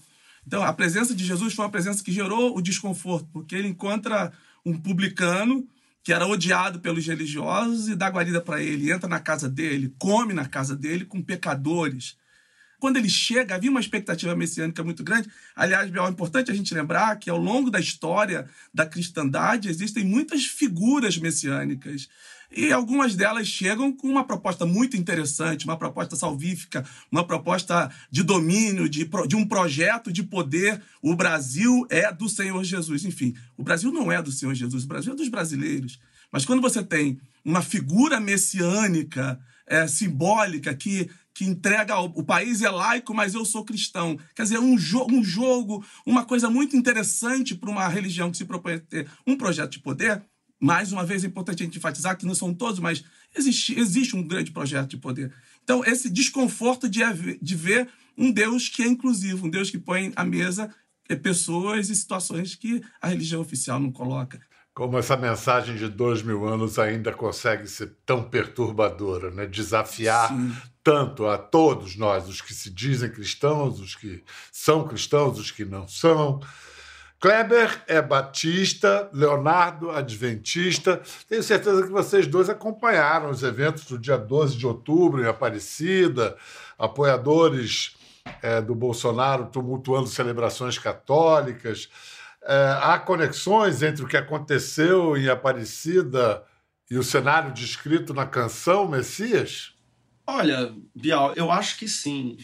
Então, 0.46 0.62
a 0.62 0.72
presença 0.72 1.14
de 1.14 1.22
Jesus 1.22 1.52
foi 1.52 1.66
uma 1.66 1.70
presença 1.70 2.02
que 2.02 2.10
gerou 2.10 2.56
o 2.56 2.62
desconforto, 2.62 3.28
porque 3.30 3.54
ele 3.54 3.68
encontra 3.68 4.32
um 4.64 4.72
publicano 4.74 5.68
que 6.02 6.14
era 6.14 6.26
odiado 6.26 6.80
pelos 6.80 7.06
religiosos 7.06 7.88
e 7.88 7.94
dá 7.94 8.08
guarida 8.08 8.40
para 8.40 8.62
ele, 8.62 8.90
entra 8.90 9.06
na 9.06 9.20
casa 9.20 9.50
dele, 9.50 9.94
come 9.98 10.32
na 10.32 10.46
casa 10.46 10.74
dele 10.74 11.04
com 11.04 11.20
pecadores. 11.20 12.16
Quando 12.82 12.96
ele 12.96 13.08
chega, 13.08 13.54
havia 13.54 13.70
uma 13.70 13.78
expectativa 13.78 14.34
messiânica 14.34 14.82
muito 14.82 15.04
grande. 15.04 15.30
Aliás, 15.54 15.88
é 15.88 16.08
importante 16.08 16.50
a 16.50 16.54
gente 16.54 16.74
lembrar 16.74 17.14
que 17.14 17.30
ao 17.30 17.38
longo 17.38 17.70
da 17.70 17.78
história 17.78 18.50
da 18.74 18.84
cristandade 18.84 19.68
existem 19.68 20.04
muitas 20.04 20.46
figuras 20.46 21.16
messiânicas. 21.16 22.08
E 22.50 22.72
algumas 22.72 23.14
delas 23.14 23.46
chegam 23.46 23.92
com 23.92 24.08
uma 24.08 24.24
proposta 24.24 24.66
muito 24.66 24.96
interessante, 24.96 25.64
uma 25.64 25.76
proposta 25.76 26.16
salvífica, 26.16 26.84
uma 27.08 27.24
proposta 27.24 27.88
de 28.10 28.24
domínio, 28.24 28.88
de, 28.88 29.08
de 29.28 29.36
um 29.36 29.46
projeto 29.46 30.12
de 30.12 30.24
poder. 30.24 30.82
O 31.00 31.14
Brasil 31.14 31.86
é 31.88 32.12
do 32.12 32.28
Senhor 32.28 32.64
Jesus. 32.64 33.04
Enfim, 33.04 33.32
o 33.56 33.62
Brasil 33.62 33.92
não 33.92 34.10
é 34.10 34.20
do 34.20 34.32
Senhor 34.32 34.56
Jesus, 34.56 34.82
o 34.82 34.88
Brasil 34.88 35.12
é 35.12 35.16
dos 35.16 35.28
brasileiros. 35.28 36.00
Mas 36.32 36.44
quando 36.44 36.60
você 36.60 36.82
tem 36.82 37.20
uma 37.44 37.62
figura 37.62 38.18
messiânica, 38.18 39.38
é, 39.72 39.86
simbólica, 39.86 40.74
que 40.74 41.08
que 41.34 41.44
entrega 41.44 41.98
o 41.98 42.22
país 42.22 42.62
é 42.62 42.70
laico, 42.70 43.14
mas 43.14 43.34
eu 43.34 43.44
sou 43.44 43.64
cristão. 43.64 44.18
Quer 44.34 44.42
dizer, 44.42 44.58
um, 44.58 44.76
jo 44.76 45.06
um 45.10 45.24
jogo, 45.24 45.84
uma 46.04 46.24
coisa 46.24 46.50
muito 46.50 46.76
interessante 46.76 47.54
para 47.54 47.70
uma 47.70 47.88
religião 47.88 48.30
que 48.30 48.36
se 48.36 48.44
propõe 48.44 48.74
a 48.74 48.80
ter 48.80 49.08
um 49.26 49.36
projeto 49.36 49.72
de 49.72 49.80
poder. 49.80 50.22
Mais 50.60 50.92
uma 50.92 51.04
vez, 51.04 51.24
é 51.24 51.26
importante 51.26 51.62
a 51.62 51.64
gente 51.64 51.78
enfatizar 51.78 52.16
que 52.16 52.26
não 52.26 52.34
são 52.34 52.54
todos, 52.54 52.78
mas 52.78 53.02
existe, 53.34 53.78
existe 53.78 54.14
um 54.14 54.22
grande 54.22 54.52
projeto 54.52 54.90
de 54.90 54.96
poder. 54.96 55.32
Então, 55.64 55.84
esse 55.84 56.08
desconforto 56.10 56.88
de, 56.88 57.00
de 57.40 57.54
ver 57.54 57.88
um 58.16 58.30
Deus 58.30 58.68
que 58.68 58.82
é 58.82 58.86
inclusivo, 58.86 59.46
um 59.46 59.50
Deus 59.50 59.70
que 59.70 59.78
põe 59.78 60.12
à 60.14 60.24
mesa 60.24 60.72
é, 61.08 61.16
pessoas 61.16 61.90
e 61.90 61.96
situações 61.96 62.54
que 62.54 62.82
a 63.00 63.08
religião 63.08 63.40
oficial 63.40 63.80
não 63.80 63.90
coloca. 63.90 64.40
Como 64.74 64.96
essa 64.96 65.16
mensagem 65.16 65.76
de 65.76 65.88
dois 65.88 66.22
mil 66.22 66.46
anos 66.46 66.78
ainda 66.78 67.12
consegue 67.12 67.66
ser 67.66 67.94
tão 68.06 68.22
perturbadora, 68.22 69.30
né? 69.30 69.46
desafiar 69.46 70.28
Sim. 70.28 70.52
Tanto 70.82 71.26
a 71.26 71.38
todos 71.38 71.96
nós, 71.96 72.28
os 72.28 72.40
que 72.40 72.52
se 72.52 72.70
dizem 72.70 73.10
cristãos, 73.10 73.80
os 73.80 73.94
que 73.94 74.24
são 74.50 74.86
cristãos, 74.86 75.38
os 75.38 75.50
que 75.50 75.64
não 75.64 75.86
são. 75.86 76.40
Kleber 77.20 77.84
é 77.86 78.02
batista, 78.02 79.08
Leonardo 79.12 79.92
adventista. 79.92 81.00
Tenho 81.28 81.42
certeza 81.42 81.84
que 81.84 81.92
vocês 81.92 82.26
dois 82.26 82.50
acompanharam 82.50 83.30
os 83.30 83.44
eventos 83.44 83.84
do 83.84 83.96
dia 83.96 84.18
12 84.18 84.56
de 84.56 84.66
outubro 84.66 85.22
em 85.22 85.28
Aparecida, 85.28 86.36
apoiadores 86.76 87.96
é, 88.42 88.60
do 88.60 88.74
Bolsonaro 88.74 89.46
tumultuando 89.46 90.08
celebrações 90.08 90.78
católicas. 90.78 91.88
É, 92.42 92.78
há 92.82 92.98
conexões 92.98 93.84
entre 93.84 94.04
o 94.04 94.08
que 94.08 94.16
aconteceu 94.16 95.16
em 95.16 95.28
Aparecida 95.28 96.42
e 96.90 96.98
o 96.98 97.04
cenário 97.04 97.52
descrito 97.52 98.12
na 98.12 98.26
canção 98.26 98.88
Messias? 98.88 99.72
Olha, 100.26 100.74
Bial, 100.94 101.34
eu 101.34 101.50
acho 101.50 101.78
que 101.78 101.88
sim. 101.88 102.36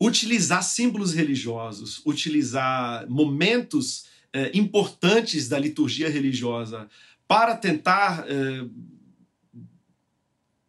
Utilizar 0.00 0.62
símbolos 0.62 1.12
religiosos, 1.12 2.00
utilizar 2.06 3.08
momentos 3.08 4.06
é, 4.32 4.50
importantes 4.56 5.48
da 5.48 5.58
liturgia 5.58 6.08
religiosa 6.08 6.88
para 7.28 7.54
tentar 7.56 8.24
é, 8.26 8.66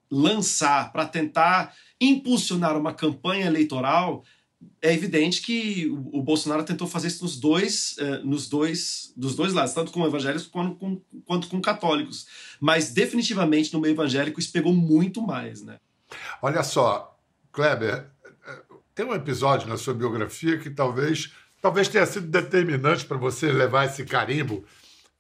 lançar, 0.10 0.92
para 0.92 1.06
tentar 1.06 1.74
impulsionar 2.00 2.78
uma 2.78 2.94
campanha 2.94 3.46
eleitoral 3.46 4.24
é 4.82 4.94
evidente 4.94 5.42
que 5.42 5.88
o 6.12 6.22
Bolsonaro 6.22 6.64
tentou 6.64 6.88
fazer 6.88 7.08
isso 7.08 7.24
nos 7.24 7.40
dois, 7.40 7.96
uh, 7.98 8.26
nos 8.26 8.48
dois, 8.48 9.14
dos 9.16 9.36
dois 9.36 9.54
lados, 9.54 9.74
tanto 9.74 9.92
com 9.92 10.06
evangélicos 10.06 10.48
quanto 10.48 10.76
com, 10.76 11.02
quanto 11.26 11.48
com 11.48 11.62
católicos. 11.62 12.28
Mas 12.60 12.92
definitivamente 12.92 13.74
no 13.74 13.80
meio 13.80 13.94
evangélico 13.94 14.40
isso 14.40 14.52
pegou 14.52 14.74
muito 14.74 15.22
mais, 15.22 15.62
né? 15.62 15.80
Olha 16.42 16.64
só, 16.64 17.18
Kleber, 17.52 18.08
tem 18.94 19.06
um 19.06 19.14
episódio 19.14 19.68
na 19.68 19.78
sua 19.78 19.94
biografia 19.94 20.58
que 20.58 20.70
talvez, 20.70 21.34
talvez 21.62 21.88
tenha 21.88 22.06
sido 22.06 22.28
determinante 22.28 23.06
para 23.06 23.18
você 23.18 23.52
levar 23.52 23.86
esse 23.86 24.06
carimbo, 24.06 24.66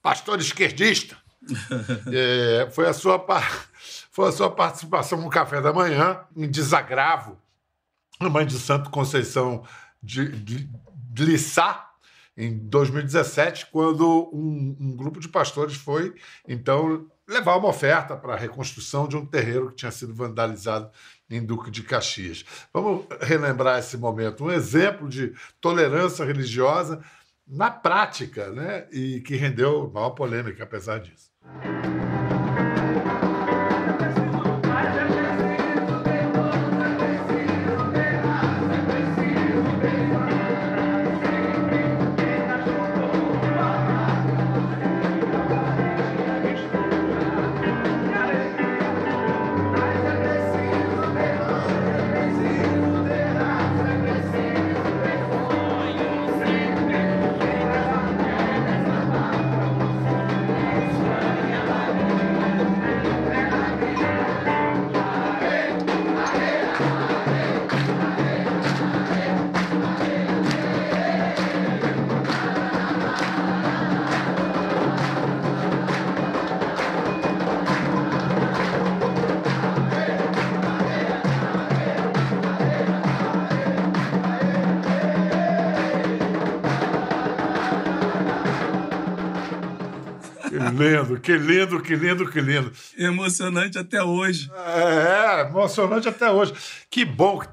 pastor 0.02 0.40
esquerdista. 0.40 1.18
é, 2.14 2.70
foi 2.72 2.88
a 2.88 2.94
sua 2.94 3.26
foi 4.12 4.30
a 4.30 4.32
sua 4.32 4.52
participação 4.52 5.20
no 5.20 5.30
café 5.30 5.60
da 5.60 5.74
manhã 5.74 6.20
em 6.36 6.48
desagravo 6.48 7.42
a 8.26 8.30
mãe 8.30 8.46
de 8.46 8.58
Santo 8.60 8.90
Conceição 8.90 9.64
de, 10.02 10.30
de, 10.30 10.70
de 10.94 11.26
Lissá, 11.26 11.90
em 12.38 12.58
2017, 12.58 13.68
quando 13.72 14.30
um, 14.34 14.76
um, 14.80 14.96
grupo 14.96 15.20
de 15.20 15.28
pastores 15.28 15.76
foi, 15.76 16.14
então, 16.48 17.08
levar 17.32 17.56
uma 17.58 17.70
oferta 17.70 18.16
para 18.16 18.34
a 18.34 18.38
reconstrução 18.38 19.08
de 19.08 19.16
um 19.16 19.26
terreiro 19.26 19.70
que 19.70 19.76
tinha 19.76 19.92
sido 19.92 20.14
vandalizado 20.14 20.92
em 21.30 21.44
Duque 21.44 21.72
de 21.72 21.82
Caxias. 21.82 22.46
Vamos 22.74 23.06
relembrar 23.22 23.80
esse 23.80 23.98
momento, 23.98 24.44
um 24.44 24.52
exemplo 24.52 25.08
de 25.08 25.34
tolerância 25.60 26.26
religiosa 26.26 27.02
na 27.48 27.72
prática, 27.72 28.50
né? 28.52 28.88
E 28.92 29.22
que 29.22 29.36
rendeu 29.36 29.90
maior 29.94 30.12
polêmica, 30.12 30.64
apesar 30.64 31.00
disso. 31.00 31.32
Lindo, 90.70 91.20
que 91.20 91.38
lindo, 91.38 91.82
que 91.82 91.96
lindo, 91.96 92.30
que 92.30 92.42
lindo. 92.42 92.72
Emocionante 92.98 93.78
até 93.78 94.04
hoje. 94.04 94.52
É, 94.54 95.42
emocionante 95.42 96.08
até 96.08 96.30
hoje. 96.30 96.54
Que 96.90 97.04
bom 97.04 97.40
que 97.40 97.48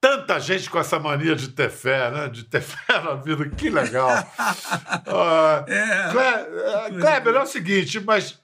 tanta 0.00 0.40
gente 0.40 0.70
com 0.70 0.78
essa 0.78 0.98
mania 0.98 1.34
de 1.34 1.48
ter 1.48 1.70
fé, 1.70 2.10
né? 2.10 2.28
De 2.28 2.44
ter 2.44 2.60
fé 2.62 3.00
na 3.02 3.14
vida, 3.14 3.48
que 3.48 3.70
legal. 3.70 4.10
uh, 4.10 5.70
é, 5.70 6.10
Kleber, 6.10 7.00
Kleber, 7.00 7.34
é 7.34 7.42
o 7.42 7.46
seguinte, 7.46 8.00
mas 8.00 8.38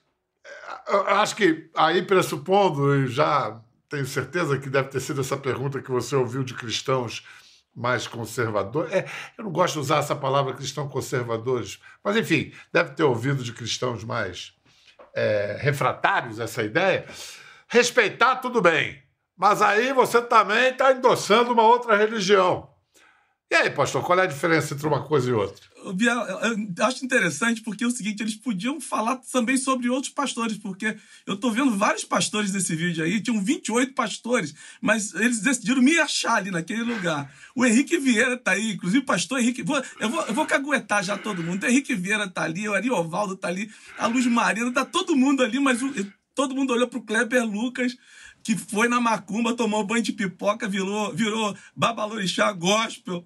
eu 0.87 1.07
acho 1.07 1.35
que 1.35 1.69
aí 1.75 2.01
pressupondo, 2.01 2.95
e 2.95 3.07
já 3.07 3.59
tenho 3.89 4.05
certeza 4.05 4.57
que 4.57 4.69
deve 4.69 4.89
ter 4.89 4.99
sido 4.99 5.21
essa 5.21 5.37
pergunta 5.37 5.81
que 5.81 5.91
você 5.91 6.15
ouviu 6.15 6.43
de 6.43 6.53
cristãos 6.53 7.23
mais 7.75 8.07
conservador. 8.07 8.91
É, 8.91 9.05
eu 9.37 9.43
não 9.43 9.51
gosto 9.51 9.73
de 9.73 9.79
usar 9.79 9.97
essa 9.97 10.15
palavra 10.15 10.53
cristão 10.53 10.87
conservadores, 10.87 11.79
mas 12.03 12.15
enfim, 12.15 12.53
deve 12.71 12.91
ter 12.91 13.03
ouvido 13.03 13.43
de 13.43 13.51
cristãos 13.51 14.03
mais 14.03 14.53
é, 15.13 15.57
refratários 15.59 16.39
essa 16.39 16.63
ideia. 16.63 17.05
Respeitar, 17.67 18.37
tudo 18.37 18.61
bem, 18.61 19.03
mas 19.35 19.61
aí 19.61 19.91
você 19.91 20.21
também 20.21 20.69
está 20.69 20.91
endossando 20.91 21.51
uma 21.51 21.63
outra 21.63 21.97
religião. 21.97 22.74
E 23.51 23.55
aí, 23.55 23.69
pastor, 23.69 24.03
qual 24.03 24.19
é 24.19 24.23
a 24.23 24.27
diferença 24.27 24.73
entre 24.73 24.87
uma 24.87 25.03
coisa 25.03 25.29
e 25.29 25.33
outra? 25.33 25.63
eu 25.85 26.85
acho 26.85 27.05
interessante 27.05 27.61
porque 27.61 27.83
é 27.83 27.87
o 27.87 27.91
seguinte, 27.91 28.21
eles 28.21 28.35
podiam 28.35 28.81
falar 28.81 29.17
também 29.31 29.55
sobre 29.55 29.87
outros 29.87 30.11
pastores, 30.11 30.57
porque 30.57 30.97
eu 31.27 31.37
tô 31.37 31.51
vendo 31.51 31.77
vários 31.77 32.03
pastores 32.03 32.51
nesse 32.51 32.75
vídeo 32.75 33.03
aí, 33.03 33.21
tinham 33.21 33.39
28 33.43 33.93
pastores, 33.93 34.55
mas 34.81 35.13
eles 35.13 35.41
decidiram 35.41 35.83
me 35.83 35.99
achar 35.99 36.37
ali 36.37 36.49
naquele 36.49 36.81
lugar. 36.81 37.31
O 37.55 37.63
Henrique 37.63 37.99
Vieira 37.99 38.35
tá 38.35 38.51
aí, 38.51 38.71
inclusive 38.71 39.03
o 39.03 39.05
pastor 39.05 39.39
Henrique, 39.39 39.61
vou, 39.61 39.81
eu, 39.99 40.09
vou, 40.09 40.25
eu 40.25 40.33
vou 40.33 40.45
caguetar 40.47 41.03
já 41.03 41.15
todo 41.15 41.43
mundo. 41.43 41.63
O 41.63 41.67
Henrique 41.67 41.93
Vieira 41.93 42.27
tá 42.27 42.41
ali, 42.41 42.67
o 42.67 42.73
Ariovaldo 42.73 43.35
tá 43.35 43.47
ali, 43.47 43.69
a 43.97 44.07
Luz 44.07 44.25
Marina, 44.25 44.71
tá 44.73 44.83
todo 44.83 45.15
mundo 45.15 45.43
ali, 45.43 45.59
mas 45.59 45.83
o, 45.83 45.93
todo 46.33 46.53
mundo 46.53 46.73
olhou 46.73 46.87
pro 46.87 47.01
Kleber 47.01 47.45
Lucas, 47.45 47.95
que 48.45 48.55
foi 48.55 48.87
na 48.87 49.01
macumba, 49.01 49.55
tomou 49.55 49.83
banho 49.83 50.03
de 50.03 50.13
pipoca, 50.13 50.69
virou, 50.69 51.11
virou 51.11 51.57
babalorixá 51.75 52.51
gospel. 52.53 53.25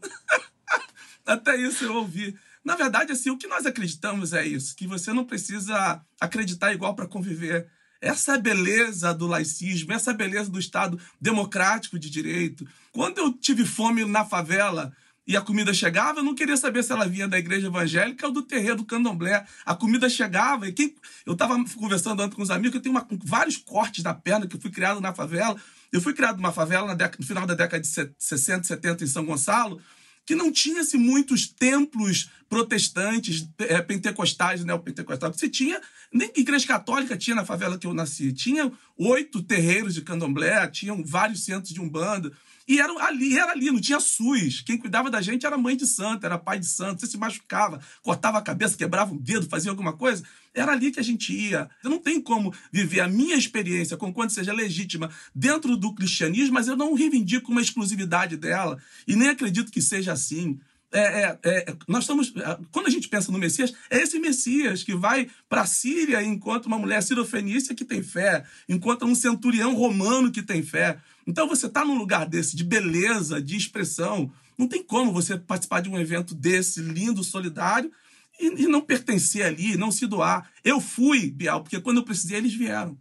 Até 1.28 1.58
isso 1.58 1.84
eu 1.84 1.94
ouvi. 1.98 2.34
Na 2.64 2.78
verdade, 2.78 3.12
assim, 3.12 3.30
o 3.30 3.38
que 3.38 3.46
nós 3.46 3.66
acreditamos 3.66 4.32
é 4.32 4.48
isso, 4.48 4.74
que 4.78 4.88
você 4.88 5.12
não 5.12 5.26
precisa 5.26 6.02
acreditar 6.22 6.72
igual 6.72 6.96
para 6.96 7.06
conviver. 7.06 7.68
Essa 8.00 8.36
é 8.36 8.38
beleza 8.38 9.14
do 9.14 9.28
laicismo, 9.28 9.92
essa 9.92 10.12
é 10.12 10.14
beleza 10.14 10.50
do 10.50 10.58
Estado 10.58 10.98
democrático 11.20 12.00
de 12.00 12.10
direito. 12.10 12.66
Quando 12.94 13.18
eu 13.18 13.34
tive 13.34 13.66
fome 13.66 14.06
na 14.06 14.24
favela, 14.24 14.96
e 15.30 15.38
a 15.38 15.42
comida 15.42 15.72
chegava, 15.72 16.22
eu 16.22 16.24
não 16.24 16.34
queria 16.34 16.58
saber 16.58 16.84
se 16.84 16.92
ela 16.92 17.08
vinha 17.08 17.28
da 17.28 17.38
igreja 17.38 17.68
evangélica 17.68 18.26
ou 18.26 18.34
do 18.34 18.42
terreiro 18.42 18.78
do 18.78 18.84
candomblé. 18.84 19.46
A 19.64 19.76
comida 19.76 20.10
chegava 20.10 20.68
e 20.68 20.74
quem... 20.74 20.96
eu 21.24 21.34
estava 21.34 21.54
conversando 21.76 22.24
antes 22.24 22.36
com 22.36 22.42
os 22.42 22.50
amigos, 22.50 22.74
eu 22.74 22.82
tenho 22.82 22.96
uma... 22.96 23.08
vários 23.24 23.56
cortes 23.56 24.04
na 24.04 24.12
perna 24.12 24.48
que 24.48 24.56
eu 24.56 24.60
fui 24.60 24.72
criado 24.72 25.00
na 25.00 25.14
favela. 25.14 25.56
Eu 25.92 26.02
fui 26.02 26.16
criado 26.16 26.38
numa 26.38 26.52
favela 26.52 26.98
no 27.20 27.24
final 27.24 27.46
da 27.46 27.54
década 27.54 27.80
de 27.80 27.88
60, 27.88 28.64
70 28.64 29.04
em 29.04 29.08
São 29.08 29.24
Gonçalo, 29.24 29.80
que 30.26 30.34
não 30.34 30.52
tinha-se 30.52 30.98
muitos 30.98 31.48
templos 31.48 32.32
protestantes, 32.50 33.48
é, 33.60 33.80
pentecostais, 33.84 34.66
neopentecostais. 34.66 35.36
Você 35.36 35.48
tinha, 35.48 35.80
nem 36.12 36.32
igreja 36.36 36.66
católica 36.66 37.16
tinha 37.16 37.36
na 37.36 37.46
favela 37.46 37.78
que 37.78 37.86
eu 37.86 37.94
nasci. 37.94 38.34
Tinha 38.34 38.72
oito 38.98 39.44
terreiros 39.44 39.94
de 39.94 40.02
candomblé, 40.02 40.66
tinham 40.70 41.04
vários 41.06 41.46
centros 41.46 41.72
de 41.72 41.80
umbanda. 41.80 42.32
E 42.70 42.80
era 42.80 42.94
ali, 43.04 43.36
era 43.36 43.52
ali, 43.52 43.72
não 43.72 43.82
tinha 43.82 44.00
SUS. 44.00 44.62
Quem 44.62 44.78
cuidava 44.78 45.10
da 45.10 45.20
gente 45.24 45.44
era 45.44 45.58
mãe 45.58 45.76
de 45.76 45.88
santo, 45.88 46.24
era 46.24 46.38
pai 46.38 46.60
de 46.60 46.68
santo. 46.68 47.02
Você 47.02 47.08
se 47.08 47.18
machucava, 47.18 47.82
cortava 48.04 48.38
a 48.38 48.44
cabeça, 48.44 48.78
quebrava 48.78 49.12
um 49.12 49.18
dedo, 49.18 49.50
fazia 49.50 49.72
alguma 49.72 49.94
coisa. 49.94 50.24
Era 50.54 50.74
ali 50.74 50.92
que 50.92 51.00
a 51.00 51.04
gente 51.04 51.34
ia. 51.34 51.68
Eu 51.84 51.90
não 51.90 51.98
tenho 51.98 52.22
como 52.22 52.54
viver 52.72 53.00
a 53.00 53.08
minha 53.08 53.36
experiência, 53.36 53.98
com 53.98 54.14
quanto 54.14 54.34
seja 54.34 54.54
legítima, 54.54 55.10
dentro 55.34 55.76
do 55.76 55.96
cristianismo, 55.96 56.54
mas 56.54 56.68
eu 56.68 56.78
não 56.78 56.94
reivindico 56.94 57.52
uma 57.52 57.60
exclusividade 57.60 58.38
dela. 58.38 58.78
E 59.08 59.16
nem 59.16 59.30
acredito 59.30 59.72
que 59.72 59.82
seja 59.82 60.14
assim. 60.14 60.60
É, 60.92 61.00
é, 61.02 61.40
é, 61.44 61.76
nós 61.88 62.04
estamos. 62.04 62.32
É, 62.36 62.60
quando 62.72 62.86
a 62.86 62.92
gente 62.92 63.08
pensa 63.10 63.32
no 63.32 63.40
Messias, 63.40 63.74
é 63.90 63.98
esse 63.98 64.20
Messias 64.20 64.84
que 64.84 64.94
vai 64.94 65.28
para 65.48 65.62
a 65.62 65.68
Síria 65.68 66.22
e 66.22 66.28
encontra 66.28 66.68
uma 66.68 66.78
mulher 66.78 67.02
sirofenícia 67.02 67.74
que 67.74 67.86
tem 67.86 68.04
fé, 68.04 68.44
encontra 68.68 69.08
um 69.08 69.16
centurião 69.16 69.74
romano 69.74 70.32
que 70.32 70.44
tem 70.44 70.62
fé. 70.62 71.00
Então 71.30 71.48
você 71.48 71.68
está 71.68 71.86
num 71.86 71.96
lugar 71.96 72.28
desse, 72.28 72.56
de 72.56 72.64
beleza, 72.64 73.40
de 73.40 73.56
expressão. 73.56 74.32
Não 74.58 74.68
tem 74.68 74.84
como 74.84 75.14
você 75.14 75.38
participar 75.38 75.80
de 75.80 75.88
um 75.88 76.00
evento 76.00 76.34
desse, 76.34 76.82
lindo, 76.82 77.24
solidário, 77.24 77.92
e, 78.40 78.64
e 78.64 78.68
não 78.68 78.82
pertencer 78.82 79.46
ali, 79.46 79.78
não 79.78 79.92
se 79.92 80.08
doar. 80.08 80.50
Eu 80.64 80.82
fui, 80.82 81.30
Bial, 81.30 81.62
porque 81.62 81.80
quando 81.80 81.98
eu 81.98 82.04
precisei, 82.04 82.38
eles 82.38 82.54
vieram. 82.54 82.98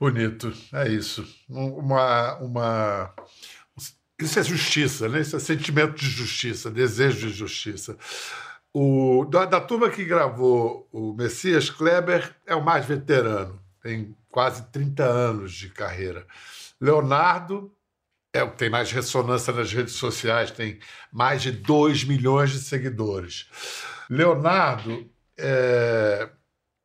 Bonito, 0.00 0.52
é 0.72 0.88
isso. 0.88 1.26
Uma, 1.48 2.38
uma 2.38 3.14
isso 4.18 4.38
é 4.38 4.42
justiça, 4.42 5.06
né? 5.08 5.20
Isso 5.20 5.36
é 5.36 5.38
sentimento 5.38 5.96
de 5.96 6.08
justiça, 6.08 6.70
desejo 6.70 7.28
de 7.28 7.34
justiça. 7.34 7.98
O, 8.72 9.26
da, 9.26 9.44
da 9.44 9.60
turma 9.60 9.90
que 9.90 10.04
gravou 10.04 10.88
o 10.90 11.12
Messias, 11.12 11.68
Kleber 11.68 12.34
é 12.46 12.54
o 12.54 12.64
mais 12.64 12.86
veterano, 12.86 13.60
tem 13.82 14.16
quase 14.30 14.70
30 14.70 15.04
anos 15.04 15.52
de 15.52 15.68
carreira. 15.68 16.26
Leonardo 16.80 17.72
é 18.32 18.42
o 18.42 18.50
que 18.50 18.58
tem 18.58 18.70
mais 18.70 18.92
ressonância 18.92 19.52
nas 19.52 19.72
redes 19.72 19.94
sociais, 19.94 20.50
tem 20.50 20.78
mais 21.12 21.42
de 21.42 21.50
2 21.50 22.04
milhões 22.04 22.50
de 22.50 22.58
seguidores. 22.58 23.46
Leonardo, 24.10 25.08
é, 25.38 26.28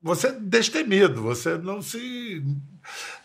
você 0.01 0.27
é 0.27 0.31
destemido, 0.31 1.21
você 1.21 1.57
não 1.57 1.81
se 1.81 2.43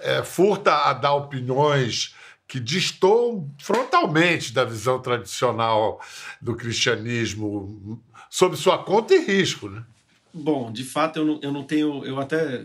é, 0.00 0.22
furta 0.22 0.74
a 0.74 0.92
dar 0.92 1.14
opiniões 1.14 2.14
que 2.48 2.60
distou 2.60 3.50
frontalmente 3.60 4.52
da 4.52 4.64
visão 4.64 5.00
tradicional 5.00 6.00
do 6.40 6.54
cristianismo, 6.54 8.00
sob 8.30 8.56
sua 8.56 8.78
conta 8.78 9.14
e 9.14 9.24
risco. 9.24 9.68
Né? 9.68 9.84
Bom, 10.32 10.70
de 10.70 10.84
fato, 10.84 11.18
eu 11.18 11.24
não, 11.24 11.40
eu 11.42 11.52
não 11.52 11.64
tenho. 11.64 12.04
Eu 12.04 12.20
até 12.20 12.64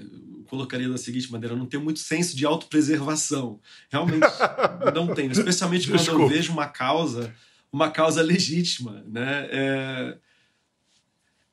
colocaria 0.52 0.90
da 0.90 0.98
seguinte 0.98 1.32
maneira: 1.32 1.56
eu 1.56 1.58
não 1.58 1.66
tenho 1.66 1.82
muito 1.82 2.00
senso 2.00 2.36
de 2.36 2.46
autopreservação. 2.46 3.60
Realmente 3.90 4.28
não 4.94 5.16
tenho, 5.16 5.32
especialmente 5.32 5.88
quando 5.88 6.00
Desculpa. 6.00 6.24
eu 6.24 6.28
vejo 6.28 6.52
uma 6.52 6.68
causa, 6.68 7.34
uma 7.72 7.90
causa 7.90 8.22
legítima. 8.22 9.02
Né? 9.08 9.48
É, 9.50 10.18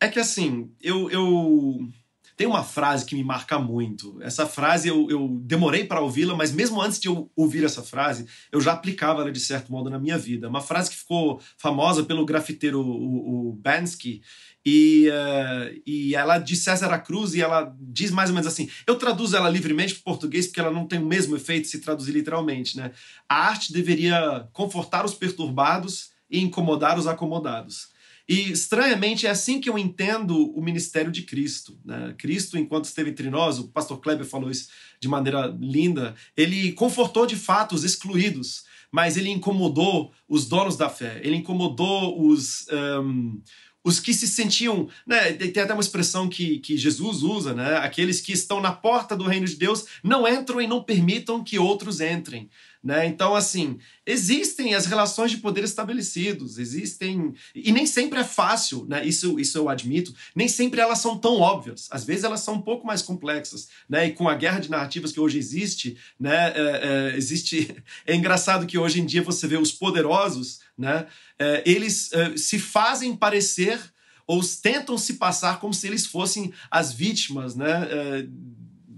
é 0.01 0.09
que 0.09 0.19
assim, 0.19 0.71
eu. 0.83 1.09
eu 1.11 1.89
tem 2.37 2.47
uma 2.47 2.63
frase 2.63 3.05
que 3.05 3.17
me 3.17 3.25
marca 3.25 3.59
muito. 3.59 4.17
Essa 4.23 4.47
frase 4.47 4.87
eu, 4.87 5.11
eu 5.11 5.41
demorei 5.43 5.85
para 5.85 6.01
ouvi-la, 6.01 6.37
mas 6.37 6.53
mesmo 6.53 6.81
antes 6.81 7.01
de 7.01 7.09
eu 7.09 7.29
ouvir 7.35 7.65
essa 7.65 7.83
frase, 7.83 8.27
eu 8.53 8.61
já 8.61 8.75
aplicava 8.75 9.23
ela 9.23 9.33
de 9.33 9.41
certo 9.41 9.73
modo 9.73 9.91
na 9.91 9.99
minha 9.99 10.17
vida. 10.17 10.49
Uma 10.49 10.61
frase 10.61 10.89
que 10.89 10.97
ficou 10.97 11.41
famosa 11.57 12.05
pelo 12.05 12.25
grafiteiro 12.25 12.81
o, 12.81 13.49
o 13.49 13.53
Bansky, 13.55 14.23
e, 14.69 15.09
uh, 15.09 15.83
e 15.87 16.15
ela 16.15 16.37
de 16.37 16.55
César 16.55 16.97
Cruz 16.99 17.35
e 17.35 17.41
ela 17.41 17.75
diz 17.81 18.11
mais 18.11 18.29
ou 18.29 18.35
menos 18.35 18.47
assim. 18.47 18.69
Eu 18.87 18.97
traduzo 18.97 19.35
ela 19.35 19.49
livremente 19.49 19.95
para 19.95 20.03
português 20.03 20.47
porque 20.47 20.61
ela 20.61 20.71
não 20.71 20.87
tem 20.87 20.99
o 20.99 21.07
mesmo 21.07 21.35
efeito 21.35 21.67
se 21.67 21.81
traduzir 21.81 22.13
literalmente, 22.13 22.77
né? 22.77 22.91
A 23.27 23.49
arte 23.49 23.73
deveria 23.73 24.47
confortar 24.53 25.07
os 25.07 25.15
perturbados 25.15 26.11
e 26.31 26.41
incomodar 26.41 26.99
os 26.99 27.07
acomodados. 27.07 27.89
E, 28.29 28.53
estranhamente, 28.53 29.27
é 29.27 29.31
assim 29.31 29.59
que 29.59 29.71
eu 29.71 29.79
entendo 29.79 30.53
o 30.53 30.61
ministério 30.61 31.11
de 31.11 31.23
Cristo. 31.23 31.79
Né? 31.83 32.15
Cristo, 32.19 32.59
enquanto 32.59 32.85
esteve 32.85 33.09
entre 33.09 33.31
nós, 33.31 33.59
o 33.59 33.69
pastor 33.69 33.99
Kleber 34.03 34.27
falou 34.27 34.51
isso 34.51 34.69
de 35.01 35.09
maneira 35.09 35.47
linda, 35.59 36.15
ele 36.37 36.73
confortou 36.73 37.25
de 37.25 37.37
fato 37.37 37.75
os 37.75 37.85
excluídos, 37.85 38.65
mas 38.93 39.17
ele 39.17 39.31
incomodou 39.31 40.13
os 40.29 40.47
donos 40.47 40.77
da 40.77 40.91
fé, 40.91 41.21
ele 41.25 41.37
incomodou 41.37 42.21
os. 42.29 42.67
Um, 42.71 43.41
os 43.85 44.01
que 44.01 44.13
se 44.13 44.27
sentiam, 44.27 44.89
né, 45.07 45.33
tem 45.33 45.63
até 45.63 45.73
uma 45.73 45.81
expressão 45.81 46.29
que, 46.29 46.59
que 46.59 46.77
Jesus 46.77 47.23
usa, 47.23 47.55
né, 47.55 47.77
aqueles 47.77 48.21
que 48.21 48.33
estão 48.33 48.61
na 48.61 48.73
porta 48.73 49.17
do 49.17 49.25
reino 49.25 49.47
de 49.47 49.57
Deus 49.57 49.87
não 50.03 50.27
entram 50.27 50.61
e 50.61 50.67
não 50.67 50.83
permitam 50.83 51.43
que 51.43 51.59
outros 51.59 52.01
entrem. 52.01 52.51
Né? 52.83 53.07
Então, 53.07 53.35
assim, 53.35 53.79
existem 54.07 54.75
as 54.75 54.87
relações 54.87 55.33
de 55.33 55.39
poder 55.39 55.65
estabelecidos, 55.65 56.59
existem. 56.59 57.35
E 57.55 57.73
nem 57.73 57.87
sempre 57.87 58.21
é 58.21 58.25
fácil, 58.25 58.87
né? 58.89 59.05
isso, 59.05 59.39
isso 59.41 59.59
eu 59.59 59.69
admito, 59.69 60.15
nem 60.35 60.47
sempre 60.47 60.81
elas 60.81 60.99
são 60.99 61.19
tão 61.19 61.41
óbvias. 61.41 61.89
Às 61.91 62.05
vezes 62.05 62.25
elas 62.25 62.41
são 62.41 62.55
um 62.55 62.63
pouco 62.63 62.87
mais 62.87 63.03
complexas. 63.03 63.69
Né? 63.89 64.07
E 64.07 64.13
com 64.13 64.29
a 64.29 64.35
guerra 64.35 64.61
de 64.61 64.71
narrativas 64.71 65.11
que 65.11 65.19
hoje 65.19 65.39
existe, 65.39 65.97
né? 66.19 66.53
É, 66.55 67.13
é, 67.13 67.17
existe. 67.17 67.75
É 68.07 68.15
engraçado 68.15 68.67
que 68.67 68.79
hoje 68.79 69.01
em 69.01 69.07
dia 69.07 69.23
você 69.23 69.47
vê 69.47 69.57
os 69.57 69.73
poderosos, 69.73 70.61
né? 70.77 71.07
É, 71.39 71.63
eles 71.67 72.13
é, 72.13 72.37
se 72.37 72.59
fazem 72.59 73.15
parecer 73.15 73.79
ou 74.27 74.41
tentam 74.63 74.97
se 74.97 75.15
passar 75.15 75.59
como 75.59 75.75
se 75.75 75.87
eles 75.87 76.07
fossem 76.07 76.53
as 76.71 76.93
vítimas, 76.93 77.55
né? 77.55 77.89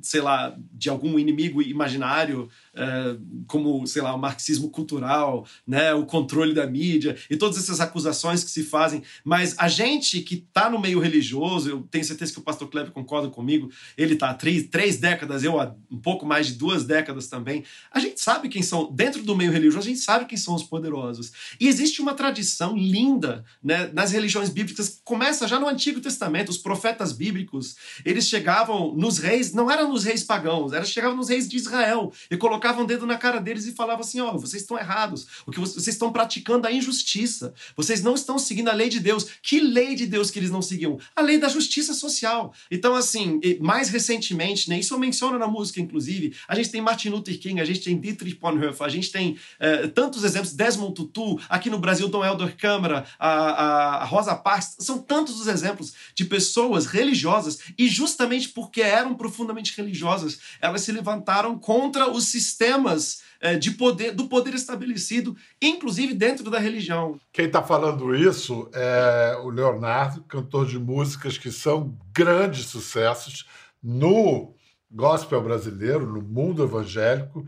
Sei 0.03 0.21
lá, 0.21 0.57
de 0.73 0.89
algum 0.89 1.19
inimigo 1.19 1.63
imaginário 1.63 2.49
é, 2.75 3.17
como, 3.47 3.87
sei 3.87 4.01
lá, 4.03 4.15
o 4.15 4.19
marxismo 4.19 4.71
cultural, 4.71 5.47
né, 5.67 5.93
o 5.93 6.07
controle 6.07 6.55
da 6.55 6.67
mídia 6.67 7.17
e 7.29 7.37
todas 7.37 7.59
essas 7.59 7.81
acusações 7.81 8.45
que 8.45 8.51
se 8.51 8.63
fazem. 8.63 9.03
Mas 9.25 9.55
a 9.59 9.69
gente 9.69 10.21
que 10.21 10.37
está 10.37 10.71
no 10.71 10.81
meio 10.81 11.01
religioso, 11.01 11.69
eu 11.69 11.83
tenho 11.91 12.05
certeza 12.05 12.33
que 12.33 12.39
o 12.39 12.43
pastor 12.43 12.69
Kleber 12.69 12.93
concorda 12.93 13.29
comigo, 13.29 13.71
ele 13.97 14.15
está 14.15 14.31
há 14.31 14.35
três, 14.35 14.69
três 14.69 14.99
décadas, 14.99 15.43
eu 15.43 15.61
há 15.61 15.75
um 15.91 15.99
pouco 15.99 16.25
mais 16.25 16.47
de 16.47 16.55
duas 16.55 16.85
décadas 16.85 17.27
também. 17.27 17.65
A 17.91 17.99
gente 17.99 18.21
sabe 18.21 18.49
quem 18.49 18.63
são, 18.63 18.91
dentro 18.93 19.23
do 19.23 19.37
meio 19.37 19.53
religioso, 19.53 19.87
a 19.87 19.91
gente 19.91 20.01
sabe 20.01 20.27
quem 20.27 20.39
são 20.39 20.55
os 20.55 20.63
poderosos. 20.63 21.33
E 21.59 21.67
existe 21.67 22.01
uma 22.01 22.15
tradição 22.15 22.77
linda 22.77 23.45
né, 23.63 23.91
nas 23.93 24.13
religiões 24.13 24.49
bíblicas, 24.49 25.01
começa 25.05 25.49
já 25.49 25.59
no 25.59 25.69
Antigo 25.69 26.01
Testamento, 26.01 26.51
os 26.51 26.59
profetas 26.59 27.13
bíblicos, 27.13 27.77
eles 28.05 28.29
chegavam 28.29 28.95
nos 28.95 29.19
reis, 29.19 29.53
não 29.53 29.71
eram 29.71 29.90
nos 29.91 30.05
reis 30.05 30.23
pagãos, 30.23 30.73
eram 30.73 30.85
chegavam 30.85 31.17
nos 31.17 31.29
reis 31.29 31.49
de 31.49 31.57
Israel 31.57 32.13
e 32.31 32.37
colocavam 32.37 32.85
o 32.85 32.87
dedo 32.87 33.07
na 33.07 33.17
cara 33.17 33.41
deles 33.41 33.67
e 33.67 33.73
falavam 33.73 34.01
assim: 34.01 34.21
ó, 34.21 34.35
oh, 34.35 34.39
vocês 34.39 34.63
estão 34.63 34.79
errados, 34.79 35.27
o 35.47 35.51
que 35.51 35.61
vocês 35.61 35.89
estão 35.89 36.13
praticando 36.13 36.67
a 36.67 36.73
injustiça, 36.73 37.55
vocês 37.77 38.03
não 38.03 38.15
estão 38.15 38.39
seguindo 38.39 38.69
a 38.69 38.73
lei 38.73 38.89
de 38.89 39.01
Deus. 39.01 39.27
Que 39.43 39.61
lei 39.61 39.95
de 39.95 40.07
Deus 40.07 40.31
que 40.31 40.39
eles 40.39 40.51
não 40.51 40.63
seguiam? 40.63 40.99
A 41.15 41.21
lei 41.21 41.39
da 41.39 41.49
justiça 41.49 41.95
social. 41.95 42.53
Então, 42.71 42.95
assim, 42.95 43.41
mais 43.61 43.89
recentemente, 43.89 44.69
né, 44.69 44.79
isso 44.79 44.95
eu 44.95 44.99
menciono 44.99 45.39
na 45.39 45.47
música, 45.47 45.81
inclusive, 45.81 46.35
a 46.49 46.55
gente 46.55 46.71
tem 46.71 46.81
Martin 46.81 47.11
Luther 47.11 47.39
King, 47.39 47.61
a 47.61 47.65
gente 47.65 47.81
tem 47.81 47.99
Dietrich 47.99 48.37
Bonhoeffer, 48.37 48.87
a 48.87 48.89
gente 48.89 49.11
tem 49.11 49.33
uh, 49.33 49.89
tantos 49.89 50.25
exemplos, 50.25 50.53
Desmond 50.53 50.95
Tutu, 50.95 51.41
aqui 51.49 51.71
no 51.71 51.79
Brasil, 51.79 52.09
Dom 52.09 52.25
Helder 52.25 52.57
Câmara, 52.57 53.05
a, 53.19 54.03
a 54.03 54.05
Rosa 54.05 54.35
Parks, 54.35 54.77
são 54.79 54.99
tantos 54.99 55.41
os 55.41 55.47
exemplos 55.47 55.93
de 56.15 56.25
pessoas 56.25 56.87
religiosas 56.87 57.59
e 57.79 57.89
justamente 57.89 58.49
porque 58.49 58.81
eram 58.81 59.15
profundamente 59.15 59.73
religiosas, 59.81 60.39
elas 60.61 60.83
se 60.83 60.93
levantaram 60.93 61.59
contra 61.59 62.09
o 62.09 62.21
sistema 62.21 62.51
sistemas 62.61 63.23
é, 63.41 63.57
de 63.57 63.71
poder, 63.73 64.13
do 64.13 64.29
poder 64.29 64.55
estabelecido, 64.55 65.37
inclusive 65.61 66.15
dentro 66.15 66.51
da 66.51 66.59
religião. 66.59 67.19
Quem 67.33 67.47
está 67.47 67.63
falando 67.63 68.15
isso 68.15 68.69
é 68.73 69.37
o 69.43 69.49
Leonardo, 69.49 70.23
cantor 70.25 70.67
de 70.67 70.79
músicas 70.79 71.39
que 71.39 71.51
são 71.51 71.97
grandes 72.13 72.67
sucessos 72.67 73.47
no 73.83 74.55
gospel 74.91 75.43
brasileiro, 75.43 76.07
no 76.07 76.21
mundo 76.21 76.63
evangélico. 76.63 77.47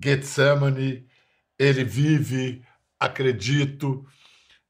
Getsemane, 0.00 1.06
Ele 1.58 1.84
Vive, 1.84 2.62
Acredito. 2.98 4.06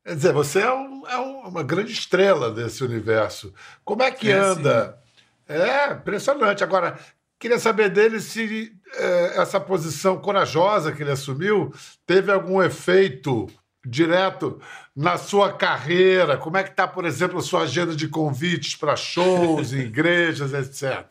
Quer 0.02 0.16
dizer, 0.16 0.32
você 0.32 0.60
é, 0.60 0.72
um, 0.72 1.06
é 1.06 1.16
uma 1.18 1.62
grande 1.62 1.92
estrela 1.92 2.50
desse 2.50 2.82
universo. 2.82 3.54
Como 3.84 4.02
é 4.02 4.10
que 4.10 4.30
é, 4.30 4.34
anda? 4.34 4.86
Sim. 4.86 5.03
É 5.48 5.92
impressionante. 5.92 6.64
Agora, 6.64 6.98
queria 7.38 7.58
saber 7.58 7.90
dele 7.90 8.20
se 8.20 8.72
é, 8.94 9.40
essa 9.40 9.60
posição 9.60 10.18
corajosa 10.18 10.92
que 10.92 11.02
ele 11.02 11.10
assumiu 11.10 11.72
teve 12.06 12.32
algum 12.32 12.62
efeito 12.62 13.46
direto 13.84 14.60
na 14.96 15.18
sua 15.18 15.52
carreira? 15.52 16.36
Como 16.38 16.56
é 16.56 16.62
que 16.62 16.70
está, 16.70 16.88
por 16.88 17.04
exemplo, 17.04 17.38
a 17.38 17.42
sua 17.42 17.62
agenda 17.62 17.94
de 17.94 18.08
convites 18.08 18.74
para 18.76 18.96
shows, 18.96 19.72
igrejas, 19.74 20.52
etc.? 20.52 21.04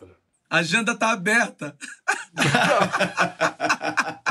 A 0.50 0.58
agenda 0.58 0.92
está 0.94 1.12
aberta. 1.12 1.76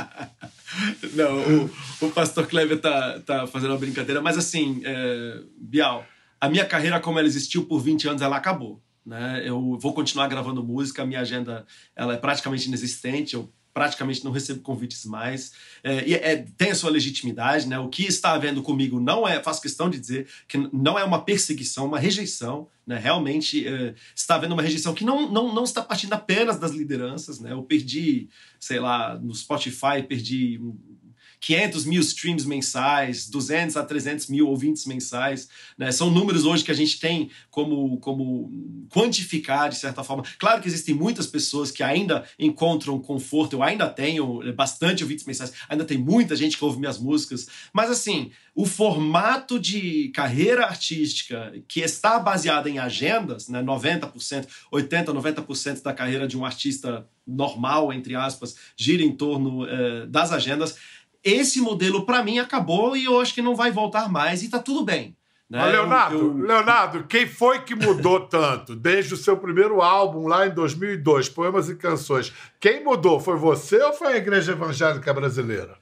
Não, 1.14 1.38
o, 1.38 1.70
o 2.00 2.10
pastor 2.10 2.46
Kleber 2.46 2.80
tá, 2.80 3.20
tá 3.20 3.46
fazendo 3.46 3.70
uma 3.72 3.78
brincadeira, 3.78 4.20
mas 4.20 4.38
assim, 4.38 4.80
é, 4.84 5.40
Bial, 5.58 6.06
a 6.40 6.48
minha 6.48 6.64
carreira 6.64 6.98
como 7.00 7.18
ela 7.18 7.28
existiu 7.28 7.64
por 7.66 7.80
20 7.80 8.08
anos, 8.08 8.22
ela 8.22 8.36
acabou. 8.36 8.80
Né? 9.04 9.42
Eu 9.44 9.78
vou 9.78 9.92
continuar 9.92 10.28
gravando 10.28 10.62
música, 10.62 11.04
minha 11.04 11.20
agenda 11.20 11.66
ela 11.94 12.14
é 12.14 12.16
praticamente 12.16 12.68
inexistente, 12.68 13.34
eu 13.34 13.52
praticamente 13.72 14.24
não 14.24 14.30
recebo 14.32 14.60
convites 14.60 15.04
mais. 15.04 15.52
É, 15.82 16.06
e 16.06 16.14
é, 16.14 16.36
tem 16.56 16.70
a 16.70 16.74
sua 16.74 16.90
legitimidade, 16.90 17.66
né? 17.66 17.78
O 17.78 17.88
que 17.88 18.04
está 18.04 18.32
havendo 18.32 18.62
comigo 18.62 19.00
não 19.00 19.26
é, 19.26 19.42
faço 19.42 19.62
questão 19.62 19.88
de 19.88 19.98
dizer, 19.98 20.28
que 20.46 20.58
não 20.72 20.98
é 20.98 21.04
uma 21.04 21.24
perseguição, 21.24 21.86
uma 21.86 21.98
rejeição, 21.98 22.68
né? 22.86 22.98
Realmente 22.98 23.66
é, 23.66 23.94
está 24.14 24.34
havendo 24.34 24.52
uma 24.52 24.62
rejeição 24.62 24.94
que 24.94 25.04
não, 25.04 25.30
não, 25.30 25.54
não 25.54 25.64
está 25.64 25.82
partindo 25.82 26.12
apenas 26.12 26.58
das 26.58 26.72
lideranças, 26.72 27.40
né? 27.40 27.52
Eu 27.52 27.62
perdi, 27.62 28.28
sei 28.60 28.78
lá, 28.78 29.18
no 29.18 29.34
Spotify, 29.34 30.02
perdi 30.06 30.60
500 31.42 31.84
mil 31.84 32.00
streams 32.00 32.46
mensais, 32.46 33.28
200 33.28 33.76
a 33.76 33.84
300 33.84 34.28
mil 34.28 34.48
ouvintes 34.48 34.86
mensais. 34.86 35.48
Né? 35.76 35.90
São 35.90 36.08
números 36.08 36.44
hoje 36.44 36.62
que 36.62 36.70
a 36.70 36.74
gente 36.74 37.00
tem 37.00 37.30
como, 37.50 37.98
como 37.98 38.86
quantificar, 38.88 39.68
de 39.68 39.74
certa 39.74 40.04
forma. 40.04 40.22
Claro 40.38 40.62
que 40.62 40.68
existem 40.68 40.94
muitas 40.94 41.26
pessoas 41.26 41.72
que 41.72 41.82
ainda 41.82 42.24
encontram 42.38 42.96
conforto, 43.00 43.54
eu 43.56 43.62
ainda 43.62 43.88
tenho 43.88 44.40
bastante 44.54 45.02
ouvintes 45.02 45.24
mensais, 45.24 45.52
ainda 45.68 45.84
tem 45.84 45.98
muita 45.98 46.36
gente 46.36 46.56
que 46.56 46.64
ouve 46.64 46.78
minhas 46.78 46.98
músicas, 46.98 47.48
mas 47.72 47.90
assim, 47.90 48.30
o 48.54 48.64
formato 48.64 49.58
de 49.58 50.10
carreira 50.14 50.64
artística 50.64 51.52
que 51.66 51.80
está 51.80 52.20
baseada 52.20 52.70
em 52.70 52.78
agendas, 52.78 53.48
né, 53.48 53.60
90%, 53.62 54.46
80%, 54.72 55.06
90% 55.06 55.82
da 55.82 55.92
carreira 55.92 56.28
de 56.28 56.38
um 56.38 56.44
artista 56.44 57.04
normal, 57.26 57.92
entre 57.92 58.14
aspas, 58.14 58.54
gira 58.76 59.02
em 59.02 59.14
torno 59.14 59.66
eh, 59.66 60.06
das 60.06 60.32
agendas, 60.32 60.76
esse 61.24 61.60
modelo, 61.60 62.04
para 62.04 62.22
mim, 62.22 62.38
acabou 62.38 62.96
e 62.96 63.04
eu 63.04 63.20
acho 63.20 63.34
que 63.34 63.42
não 63.42 63.54
vai 63.54 63.70
voltar 63.70 64.10
mais 64.10 64.42
e 64.42 64.48
tá 64.48 64.58
tudo 64.58 64.84
bem. 64.84 65.16
Né? 65.48 65.64
Leonardo, 65.66 66.16
eu... 66.16 66.36
Leonardo, 66.38 67.04
quem 67.04 67.26
foi 67.26 67.60
que 67.60 67.74
mudou 67.74 68.20
tanto 68.26 68.74
desde 68.74 69.12
o 69.12 69.18
seu 69.18 69.36
primeiro 69.36 69.82
álbum 69.82 70.26
lá 70.26 70.46
em 70.46 70.50
2002, 70.54 71.28
Poemas 71.28 71.68
e 71.68 71.76
Canções? 71.76 72.32
Quem 72.58 72.82
mudou? 72.82 73.20
Foi 73.20 73.36
você 73.36 73.82
ou 73.82 73.92
foi 73.92 74.14
a 74.14 74.16
Igreja 74.16 74.52
Evangélica 74.52 75.12
Brasileira? 75.12 75.76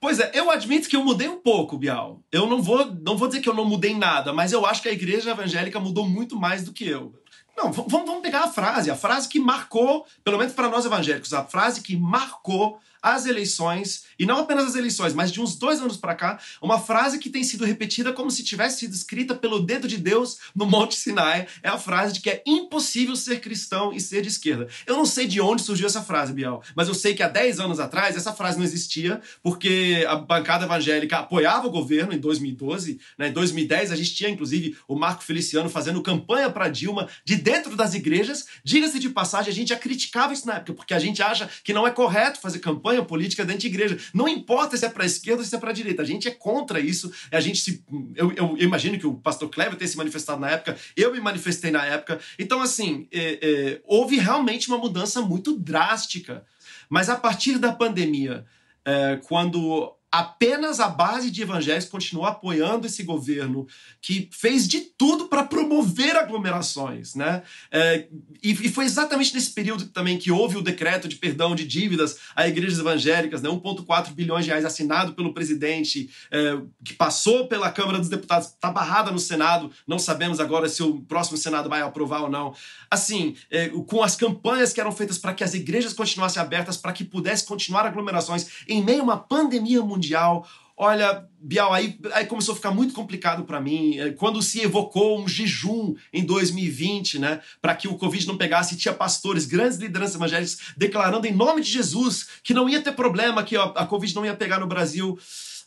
Pois 0.00 0.18
é, 0.18 0.32
eu 0.34 0.50
admito 0.50 0.88
que 0.88 0.96
eu 0.96 1.04
mudei 1.04 1.28
um 1.28 1.40
pouco, 1.40 1.78
Bial. 1.78 2.20
Eu 2.30 2.46
não 2.46 2.60
vou, 2.60 2.84
não 2.86 3.16
vou 3.16 3.28
dizer 3.28 3.40
que 3.40 3.48
eu 3.48 3.54
não 3.54 3.64
mudei 3.64 3.96
nada, 3.96 4.32
mas 4.32 4.52
eu 4.52 4.66
acho 4.66 4.82
que 4.82 4.88
a 4.88 4.92
Igreja 4.92 5.30
Evangélica 5.30 5.80
mudou 5.80 6.06
muito 6.06 6.36
mais 6.36 6.64
do 6.64 6.72
que 6.72 6.86
eu. 6.86 7.14
Não, 7.56 7.70
vamos, 7.70 7.90
vamos 7.92 8.20
pegar 8.20 8.40
a 8.40 8.48
frase, 8.48 8.90
a 8.90 8.96
frase 8.96 9.28
que 9.28 9.38
marcou, 9.38 10.04
pelo 10.24 10.38
menos 10.38 10.52
para 10.52 10.68
nós 10.68 10.84
evangélicos, 10.84 11.32
a 11.32 11.44
frase 11.44 11.80
que 11.80 11.96
marcou 11.96 12.80
as 13.04 13.26
eleições, 13.26 14.04
e 14.18 14.24
não 14.24 14.38
apenas 14.38 14.68
as 14.68 14.74
eleições, 14.76 15.12
mas 15.12 15.30
de 15.30 15.38
uns 15.38 15.56
dois 15.56 15.78
anos 15.78 15.98
para 15.98 16.14
cá, 16.14 16.40
uma 16.62 16.80
frase 16.80 17.18
que 17.18 17.28
tem 17.28 17.44
sido 17.44 17.62
repetida 17.62 18.14
como 18.14 18.30
se 18.30 18.42
tivesse 18.42 18.78
sido 18.78 18.94
escrita 18.94 19.34
pelo 19.34 19.60
dedo 19.60 19.86
de 19.86 19.98
Deus 19.98 20.38
no 20.56 20.64
Monte 20.64 20.94
Sinai, 20.94 21.46
é 21.62 21.68
a 21.68 21.76
frase 21.76 22.14
de 22.14 22.20
que 22.20 22.30
é 22.30 22.42
impossível 22.46 23.14
ser 23.14 23.40
cristão 23.40 23.92
e 23.92 24.00
ser 24.00 24.22
de 24.22 24.28
esquerda. 24.28 24.68
Eu 24.86 24.96
não 24.96 25.04
sei 25.04 25.26
de 25.26 25.38
onde 25.38 25.60
surgiu 25.60 25.86
essa 25.86 26.02
frase, 26.02 26.32
Bial, 26.32 26.62
mas 26.74 26.88
eu 26.88 26.94
sei 26.94 27.14
que 27.14 27.22
há 27.22 27.28
10 27.28 27.60
anos 27.60 27.78
atrás 27.78 28.16
essa 28.16 28.32
frase 28.32 28.56
não 28.56 28.64
existia, 28.64 29.20
porque 29.42 30.06
a 30.08 30.16
bancada 30.16 30.64
evangélica 30.64 31.18
apoiava 31.18 31.66
o 31.66 31.70
governo 31.70 32.14
em 32.14 32.18
2012, 32.18 32.98
né? 33.18 33.28
em 33.28 33.32
2010 33.32 33.92
a 33.92 33.96
gente 33.96 34.14
tinha 34.14 34.30
inclusive 34.30 34.78
o 34.88 34.96
Marco 34.96 35.22
Feliciano 35.22 35.68
fazendo 35.68 36.02
campanha 36.02 36.48
para 36.48 36.70
Dilma 36.70 37.06
de 37.22 37.36
dentro 37.36 37.76
das 37.76 37.92
igrejas. 37.92 38.46
Diga-se 38.64 38.98
de 38.98 39.10
passagem, 39.10 39.50
a 39.50 39.54
gente 39.54 39.68
já 39.68 39.76
criticava 39.76 40.32
isso 40.32 40.46
na 40.46 40.54
época, 40.54 40.72
porque 40.72 40.94
a 40.94 40.98
gente 40.98 41.22
acha 41.22 41.50
que 41.62 41.74
não 41.74 41.86
é 41.86 41.90
correto 41.90 42.40
fazer 42.40 42.60
campanha 42.60 42.93
campanha 42.94 43.04
política 43.04 43.44
de 43.44 43.66
igreja. 43.66 43.98
Não 44.12 44.28
importa 44.28 44.76
se 44.76 44.84
é 44.84 44.88
para 44.88 45.02
a 45.02 45.06
esquerda 45.06 45.42
ou 45.42 45.46
se 45.46 45.54
é 45.54 45.58
para 45.58 45.70
a 45.70 45.72
direita. 45.72 46.02
A 46.02 46.04
gente 46.04 46.28
é 46.28 46.30
contra 46.30 46.78
isso. 46.80 47.12
A 47.30 47.40
gente 47.40 47.58
se. 47.58 47.84
Eu, 48.14 48.32
eu, 48.32 48.56
imagino 48.58 48.98
que 48.98 49.06
o 49.06 49.14
pastor 49.14 49.48
Kleber 49.48 49.76
tenha 49.76 49.88
se 49.88 49.96
manifestado 49.96 50.40
na 50.40 50.50
época, 50.50 50.76
eu 50.96 51.12
me 51.12 51.20
manifestei 51.20 51.70
na 51.70 51.84
época. 51.84 52.20
Então, 52.38 52.60
assim, 52.60 53.08
é, 53.12 53.38
é, 53.42 53.80
houve 53.84 54.16
realmente 54.16 54.68
uma 54.68 54.78
mudança 54.78 55.20
muito 55.20 55.56
drástica. 55.56 56.44
Mas 56.88 57.08
a 57.08 57.16
partir 57.16 57.58
da 57.58 57.72
pandemia, 57.72 58.44
é, 58.84 59.18
quando 59.26 59.94
apenas 60.14 60.78
a 60.78 60.88
base 60.88 61.28
de 61.28 61.42
evangélicos 61.42 61.88
continuou 61.88 62.24
apoiando 62.24 62.86
esse 62.86 63.02
governo 63.02 63.66
que 64.00 64.28
fez 64.30 64.68
de 64.68 64.78
tudo 64.78 65.26
para 65.26 65.42
promover 65.42 66.14
aglomerações, 66.14 67.16
né? 67.16 67.42
É, 67.68 68.06
e, 68.40 68.50
e, 68.50 68.68
foi 68.68 68.84
exatamente 68.84 69.34
nesse 69.34 69.50
período 69.50 69.86
também 69.86 70.16
que 70.16 70.30
houve 70.30 70.56
o 70.56 70.62
decreto 70.62 71.08
de 71.08 71.16
perdão 71.16 71.56
de 71.56 71.66
dívidas 71.66 72.18
a 72.36 72.46
igrejas 72.46 72.78
evangélicas, 72.78 73.42
né? 73.42 73.48
1,4 73.48 74.12
bilhões 74.12 74.44
de 74.44 74.52
reais 74.52 74.64
assinado 74.64 75.14
pelo 75.14 75.34
presidente, 75.34 76.08
é, 76.30 76.58
que 76.84 76.94
passou 76.94 77.48
pela 77.48 77.72
Câmara 77.72 77.98
dos 77.98 78.08
Deputados, 78.08 78.50
está 78.50 78.70
barrada 78.70 79.10
no 79.10 79.18
Senado, 79.18 79.72
não 79.84 79.98
sabemos 79.98 80.38
agora 80.38 80.68
se 80.68 80.80
o 80.80 81.00
próximo 81.00 81.36
Senado 81.36 81.68
vai 81.68 81.82
aprovar 81.82 82.22
ou 82.22 82.30
não. 82.30 82.54
Assim, 82.88 83.34
é, 83.50 83.68
com 83.88 84.00
as 84.00 84.14
campanhas 84.14 84.72
que 84.72 84.80
eram 84.80 84.92
feitas 84.92 85.18
para 85.18 85.34
que 85.34 85.42
as 85.42 85.54
igrejas 85.54 85.92
continuassem 85.92 86.40
abertas, 86.40 86.76
para 86.76 86.92
que 86.92 87.02
pudesse 87.02 87.44
continuar 87.44 87.84
aglomerações 87.84 88.46
em 88.68 88.80
meio 88.80 89.00
a 89.00 89.04
uma 89.04 89.16
pandemia 89.16 89.82
mundial 89.82 90.03
mundial. 90.04 90.46
Olha, 90.76 91.24
Bial, 91.40 91.72
aí, 91.72 91.96
aí 92.12 92.26
começou 92.26 92.52
a 92.52 92.56
ficar 92.56 92.72
muito 92.72 92.94
complicado 92.94 93.44
para 93.44 93.60
mim. 93.60 93.98
É, 93.98 94.10
quando 94.10 94.42
se 94.42 94.60
evocou 94.60 95.20
um 95.20 95.28
jejum 95.28 95.94
em 96.12 96.24
2020, 96.24 97.20
né, 97.20 97.40
para 97.62 97.76
que 97.76 97.86
o 97.86 97.96
Covid 97.96 98.26
não 98.26 98.36
pegasse, 98.36 98.76
tinha 98.76 98.92
pastores, 98.92 99.46
grandes 99.46 99.78
lideranças 99.78 100.16
evangélicas 100.16 100.58
declarando 100.76 101.26
em 101.26 101.32
nome 101.32 101.62
de 101.62 101.70
Jesus 101.70 102.26
que 102.42 102.52
não 102.52 102.68
ia 102.68 102.80
ter 102.80 102.92
problema, 102.92 103.44
que 103.44 103.56
a, 103.56 103.64
a 103.64 103.86
Covid 103.86 104.14
não 104.16 104.24
ia 104.24 104.34
pegar 104.34 104.58
no 104.58 104.66
Brasil. 104.66 105.16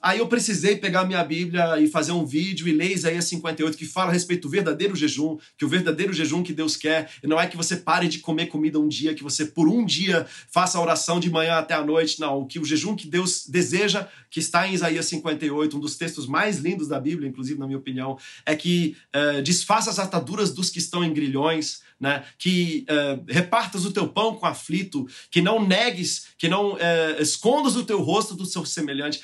Aí 0.01 0.19
eu 0.19 0.27
precisei 0.27 0.75
pegar 0.75 1.05
minha 1.05 1.23
Bíblia 1.23 1.79
e 1.79 1.87
fazer 1.87 2.11
um 2.11 2.25
vídeo 2.25 2.67
e 2.67 2.71
ler 2.71 2.91
Isaías 2.91 3.25
58, 3.25 3.77
que 3.77 3.85
fala 3.85 4.09
a 4.09 4.13
respeito 4.13 4.43
do 4.43 4.49
verdadeiro 4.49 4.95
jejum, 4.95 5.37
que 5.57 5.65
o 5.65 5.67
verdadeiro 5.67 6.13
jejum 6.13 6.43
que 6.43 6.53
Deus 6.53 6.75
quer 6.75 7.09
não 7.23 7.39
é 7.39 7.47
que 7.47 7.57
você 7.57 7.75
pare 7.75 8.07
de 8.07 8.19
comer 8.19 8.47
comida 8.47 8.79
um 8.79 8.87
dia, 8.87 9.15
que 9.15 9.23
você 9.23 9.45
por 9.45 9.67
um 9.67 9.85
dia 9.85 10.25
faça 10.49 10.77
a 10.77 10.81
oração 10.81 11.19
de 11.19 11.29
manhã 11.29 11.55
até 11.55 11.73
a 11.73 11.83
noite, 11.83 12.19
não. 12.19 12.45
Que 12.45 12.59
o 12.59 12.65
jejum 12.65 12.95
que 12.95 13.07
Deus 13.07 13.45
deseja, 13.47 14.07
que 14.29 14.39
está 14.39 14.67
em 14.67 14.73
Isaías 14.73 15.05
58, 15.05 15.77
um 15.77 15.79
dos 15.79 15.97
textos 15.97 16.27
mais 16.27 16.57
lindos 16.57 16.87
da 16.87 16.99
Bíblia, 16.99 17.27
inclusive 17.27 17.59
na 17.59 17.65
minha 17.65 17.79
opinião, 17.79 18.17
é 18.45 18.55
que 18.55 18.95
é, 19.11 19.41
desfaça 19.41 19.89
as 19.89 19.99
ataduras 19.99 20.51
dos 20.51 20.69
que 20.69 20.79
estão 20.79 21.03
em 21.03 21.13
grilhões, 21.13 21.81
né? 21.99 22.23
que 22.37 22.85
uh, 22.89 23.23
repartas 23.27 23.85
o 23.85 23.91
teu 23.91 24.07
pão 24.07 24.35
com 24.35 24.45
aflito, 24.45 25.07
que 25.29 25.41
não 25.41 25.65
negues, 25.65 26.27
que 26.37 26.47
não 26.47 26.73
uh, 26.73 26.77
escondas 27.19 27.75
o 27.75 27.83
teu 27.83 28.01
rosto 28.01 28.35
do 28.35 28.45
seu 28.45 28.65
semelhante. 28.65 29.21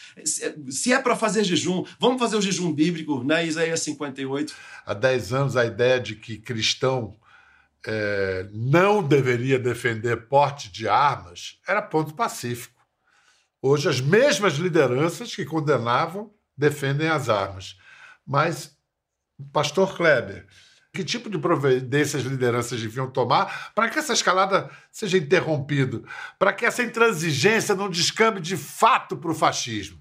Se 0.70 0.92
é 0.94 1.00
para 1.00 1.16
fazer 1.16 1.44
jejum, 1.44 1.86
vamos 2.00 2.20
fazer 2.20 2.36
o 2.36 2.42
jejum 2.42 2.72
bíblico, 2.74 3.24
né? 3.24 3.46
Isaías 3.46 3.82
58. 3.82 4.56
Há 4.86 4.94
10 4.94 5.34
anos, 5.34 5.58
a 5.58 5.66
ideia 5.66 6.00
de 6.00 6.16
que 6.16 6.38
cristão 6.38 7.16
é, 7.86 8.48
não 8.52 9.04
deveria 9.04 9.60
defender 9.60 10.28
porte 10.28 10.72
de 10.72 10.88
armas 10.88 11.60
era 11.68 11.82
ponto 11.82 12.14
pacífico. 12.14 12.82
Hoje, 13.62 13.88
as 13.88 14.02
mesmas 14.02 14.56
lideranças 14.56 15.36
que 15.36 15.46
condenavam 15.46 16.34
defendem 16.58 17.08
as 17.08 17.30
armas. 17.30 17.78
Mas, 18.26 18.78
pastor 19.52 19.96
Kleber, 19.96 20.46
que 20.94 21.04
tipo 21.04 21.28
de 21.28 21.40
providência 21.40 22.20
as 22.20 22.26
lideranças 22.26 22.80
deviam 22.80 23.10
tomar 23.10 23.72
para 23.74 23.90
que 23.90 23.98
essa 23.98 24.14
escalada 24.14 24.70
seja 24.92 25.18
interrompida, 25.18 26.04
para 26.38 26.54
que 26.54 26.66
essa 26.66 26.84
intransigência 26.84 27.74
não 27.74 27.90
descambe 27.90 28.40
de 28.40 28.56
fato 28.56 29.18
para 29.18 29.32
o 29.32 29.36
fascismo? 29.36 30.00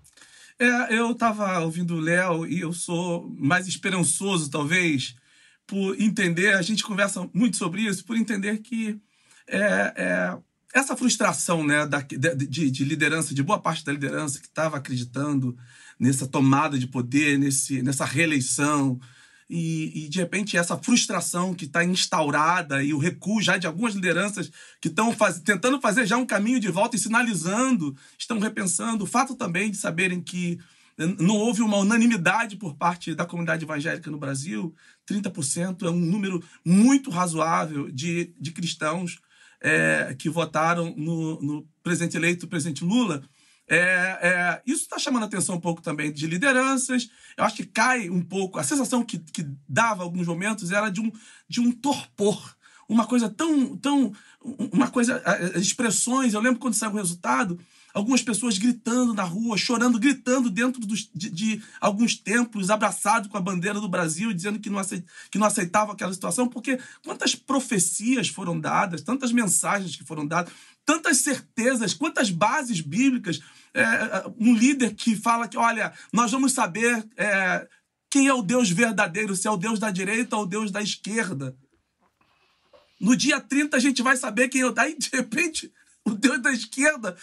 É, 0.59 0.95
eu 0.95 1.11
estava 1.13 1.61
ouvindo 1.61 1.95
o 1.95 2.01
Léo 2.01 2.47
e 2.47 2.61
eu 2.61 2.75
sou 2.75 3.27
mais 3.39 3.67
esperançoso, 3.67 4.51
talvez, 4.51 5.17
por 5.67 5.99
entender, 5.99 6.55
a 6.55 6.63
gente 6.63 6.85
conversa 6.85 7.27
muito 7.33 7.57
sobre 7.57 7.81
isso, 7.83 8.05
por 8.05 8.15
entender 8.15 8.59
que 8.59 9.01
é, 9.49 9.95
é, 9.97 10.39
essa 10.75 10.95
frustração 10.95 11.65
né, 11.67 11.87
da, 11.87 12.03
de, 12.03 12.71
de, 12.71 12.85
liderança, 12.85 13.35
de 13.35 13.43
boa 13.43 13.59
parte 13.59 13.83
da 13.83 13.93
liderança 13.93 14.39
que 14.39 14.47
estava 14.47 14.77
acreditando 14.77 15.57
nessa 15.99 16.27
tomada 16.27 16.79
de 16.79 16.87
poder, 16.87 17.39
nesse, 17.39 17.83
nessa 17.83 18.05
reeleição, 18.05 19.01
e, 19.55 20.07
e, 20.07 20.09
de 20.09 20.19
repente 20.19 20.57
essa 20.57 20.79
frustração 20.79 21.53
que 21.53 21.67
está 21.67 21.85
instaurada 21.85 22.83
e 22.83 22.95
o 22.95 22.99
recuo 22.99 23.43
já 23.43 23.59
de 23.59 23.67
algumas 23.67 23.95
lideranças 23.95 24.51
que 24.81 24.89
estão 24.89 25.15
faz, 25.15 25.41
tentando 25.41 25.79
fazer 25.79 26.07
já 26.07 26.17
um 26.17 26.25
caminho 26.25 26.59
de 26.59 26.69
volta 26.69 26.97
e 26.97 26.99
sinalizando, 26.99 27.95
estão 28.19 28.39
repensando. 28.39 29.05
O 29.05 29.07
fato 29.07 29.35
também 29.35 29.71
de 29.71 29.77
saberem 29.77 30.23
que 30.23 30.59
não 30.97 31.37
houve 31.37 31.61
uma 31.61 31.77
unanimidade 31.77 32.57
por 32.57 32.75
parte 32.77 33.15
da 33.15 33.27
comunidade 33.27 33.65
evangélica 33.65 34.11
no 34.11 34.19
Brasil. 34.19 34.75
30% 35.07 35.83
é 35.83 35.91
um 35.91 35.99
número 35.99 36.43
muito 36.65 37.11
razoável 37.11 37.91
de, 37.91 38.35
de 38.41 38.53
cristãos 38.53 39.21
é, 39.61 40.15
que 40.19 40.31
votaram 40.31 40.95
no, 40.97 41.43
no 41.43 41.69
presidente 41.83 42.17
eleito, 42.17 42.47
o 42.47 42.49
presidente 42.49 42.85
Lula. 42.85 43.23
É, 43.75 44.19
é, 44.21 44.63
isso 44.67 44.83
está 44.83 44.99
chamando 44.99 45.23
a 45.23 45.27
atenção 45.27 45.55
um 45.55 45.61
pouco 45.61 45.81
também 45.81 46.13
de 46.13 46.27
lideranças. 46.27 47.09
Eu 47.39 47.45
acho 47.45 47.57
que 47.57 47.65
cai 47.65 48.11
um 48.11 48.21
pouco. 48.21 48.59
A 48.59 48.63
sensação 48.63 49.03
que, 49.03 49.19
que 49.19 49.47
dava 49.67 50.03
alguns 50.03 50.27
momentos 50.27 50.71
era 50.71 50.91
de 50.91 51.01
um, 51.01 51.11
de 51.49 51.59
um 51.59 51.73
torpor. 51.73 52.55
Uma 52.87 53.07
coisa 53.07 53.31
tão. 53.31 53.75
tão 53.79 54.13
uma 54.45 54.91
coisa. 54.91 55.23
Expressões. 55.57 56.35
Eu 56.35 56.41
lembro 56.43 56.61
quando 56.61 56.75
saiu 56.75 56.93
o 56.93 56.97
resultado, 56.97 57.59
algumas 57.95 58.21
pessoas 58.21 58.59
gritando 58.59 59.15
na 59.15 59.23
rua, 59.23 59.57
chorando, 59.57 59.99
gritando 59.99 60.51
dentro 60.51 60.81
dos, 60.83 61.09
de, 61.15 61.31
de, 61.31 61.63
alguns 61.81 62.15
templos, 62.15 62.69
abraçados 62.69 63.31
com 63.31 63.39
a 63.39 63.41
bandeira 63.41 63.81
do 63.81 63.89
Brasil, 63.89 64.35
dizendo 64.35 64.59
que 64.59 64.69
não, 64.69 64.79
aceit, 64.79 65.03
que 65.31 65.39
não 65.39 65.47
aceitavam 65.47 65.95
aquela 65.95 66.13
situação, 66.13 66.47
porque 66.47 66.79
quantas 67.05 67.35
profecias 67.35 68.29
foram 68.29 68.61
dadas, 68.61 69.01
tantas 69.01 69.33
mensagens 69.33 69.97
que 69.97 70.05
foram 70.05 70.27
dadas, 70.27 70.53
tantas 70.85 71.19
certezas, 71.19 71.95
quantas 71.95 72.31
bases 72.31 72.81
bíblicas. 72.81 73.41
É, 73.75 74.25
um 74.39 74.55
líder 74.55 74.95
que 74.95 75.17
fala 75.17 75.49
que, 75.49 75.57
olha, 75.57 75.93
nós 76.13 76.31
vamos 76.31 76.53
saber 76.53 77.07
é, 77.17 77.67
quem 78.11 78.29
é 78.29 78.35
o 78.35 78.43
Deus 78.43 78.71
verdadeiro, 78.71 79.35
se 79.35 79.49
é 79.49 79.51
o 79.51 79.57
Deus 79.57 79.79
da 79.79 79.91
direita 79.91 80.37
ou 80.37 80.43
o 80.43 80.47
Deus 80.47 80.71
da 80.71 80.83
esquerda. 80.83 81.57
No 83.01 83.17
dia 83.17 83.41
30 83.41 83.77
a 83.77 83.81
gente 83.81 84.03
vai 84.03 84.17
saber 84.17 84.49
quem 84.49 84.61
é 84.61 84.67
o. 84.67 84.75
Aí, 84.77 84.97
de 84.99 85.09
repente, 85.13 85.73
o 86.07 86.11
Deus 86.11 86.41
da 86.43 86.53
esquerda. 86.53 87.17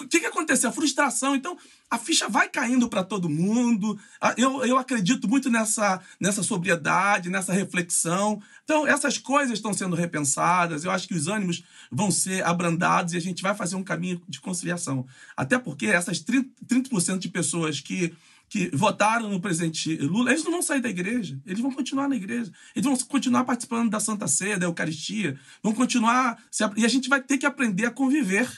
O 0.00 0.06
que, 0.06 0.20
que 0.20 0.26
aconteceu? 0.26 0.68
A 0.68 0.72
frustração. 0.72 1.34
Então, 1.34 1.56
a 1.90 1.98
ficha 1.98 2.28
vai 2.28 2.48
caindo 2.48 2.88
para 2.88 3.02
todo 3.02 3.28
mundo. 3.28 3.98
Ah, 4.20 4.34
eu, 4.36 4.64
eu 4.64 4.76
acredito 4.76 5.28
muito 5.28 5.50
nessa, 5.50 6.00
nessa 6.20 6.42
sobriedade, 6.42 7.30
nessa 7.30 7.52
reflexão. 7.52 8.42
Então, 8.64 8.86
essas 8.86 9.18
coisas 9.18 9.54
estão 9.54 9.72
sendo 9.72 9.96
repensadas. 9.96 10.84
Eu 10.84 10.90
acho 10.90 11.08
que 11.08 11.14
os 11.14 11.28
ânimos 11.28 11.64
vão 11.90 12.10
ser 12.10 12.44
abrandados 12.44 13.14
e 13.14 13.16
a 13.16 13.20
gente 13.20 13.42
vai 13.42 13.54
fazer 13.54 13.76
um 13.76 13.84
caminho 13.84 14.20
de 14.28 14.40
conciliação. 14.40 15.06
Até 15.36 15.58
porque 15.58 15.86
essas 15.86 16.18
30%, 16.22 16.46
30 16.66 17.18
de 17.18 17.28
pessoas 17.28 17.80
que 17.80 18.14
que 18.48 18.70
votaram 18.74 19.28
no 19.28 19.40
presidente 19.40 19.96
Lula, 19.96 20.30
eles 20.30 20.44
não 20.44 20.52
vão 20.52 20.62
sair 20.62 20.80
da 20.80 20.88
igreja, 20.88 21.38
eles 21.44 21.60
vão 21.60 21.72
continuar 21.72 22.08
na 22.08 22.16
igreja, 22.16 22.52
eles 22.74 22.86
vão 22.86 22.96
continuar 23.08 23.44
participando 23.44 23.90
da 23.90 24.00
Santa 24.00 24.28
Ceia, 24.28 24.58
da 24.58 24.66
Eucaristia, 24.66 25.38
vão 25.62 25.72
continuar. 25.72 26.38
E 26.76 26.84
a 26.84 26.88
gente 26.88 27.08
vai 27.08 27.20
ter 27.20 27.38
que 27.38 27.46
aprender 27.46 27.86
a 27.86 27.90
conviver 27.90 28.48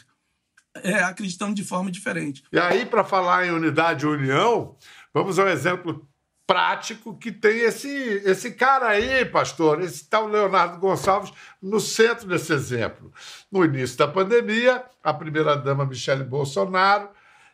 é, 0.83 1.03
acreditando 1.03 1.55
de 1.55 1.65
forma 1.65 1.91
diferente. 1.91 2.43
E 2.53 2.59
aí, 2.59 2.87
para 2.87 3.03
falar 3.03 3.47
em 3.47 3.51
unidade 3.51 4.05
e 4.05 4.09
união, 4.09 4.77
vamos 5.13 5.39
ao 5.39 5.49
exemplo 5.49 6.07
prático 6.47 7.17
que 7.19 7.31
tem 7.31 7.61
esse, 7.61 7.89
esse 8.25 8.53
cara 8.53 8.89
aí, 8.89 9.25
pastor, 9.27 9.83
esse 9.83 10.09
tal 10.09 10.27
Leonardo 10.27 10.79
Gonçalves, 10.79 11.33
no 11.61 11.79
centro 11.79 12.27
desse 12.27 12.53
exemplo. 12.53 13.13
No 13.53 13.65
início 13.65 13.99
da 13.99 14.09
pandemia, 14.09 14.83
a 15.03 15.13
primeira-dama 15.13 15.85
Michele 15.85 16.25
Bolsonaro 16.25 17.11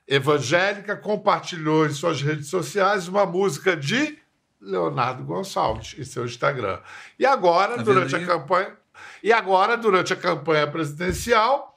evangélica 0.06 0.96
compartilhou 0.96 1.86
em 1.86 1.90
suas 1.90 2.20
redes 2.20 2.48
sociais 2.48 3.08
uma 3.08 3.24
música 3.24 3.76
de 3.76 4.18
Leonardo 4.60 5.24
Gonçalves 5.24 5.94
em 5.98 6.04
seu 6.04 6.24
Instagram. 6.24 6.80
E 7.18 7.26
agora, 7.26 7.76
tá 7.76 7.82
durante 7.82 8.16
a 8.16 8.24
campanha, 8.24 8.76
e 9.22 9.32
agora 9.32 9.76
durante 9.76 10.12
a 10.12 10.16
campanha 10.16 10.66
presidencial, 10.66 11.74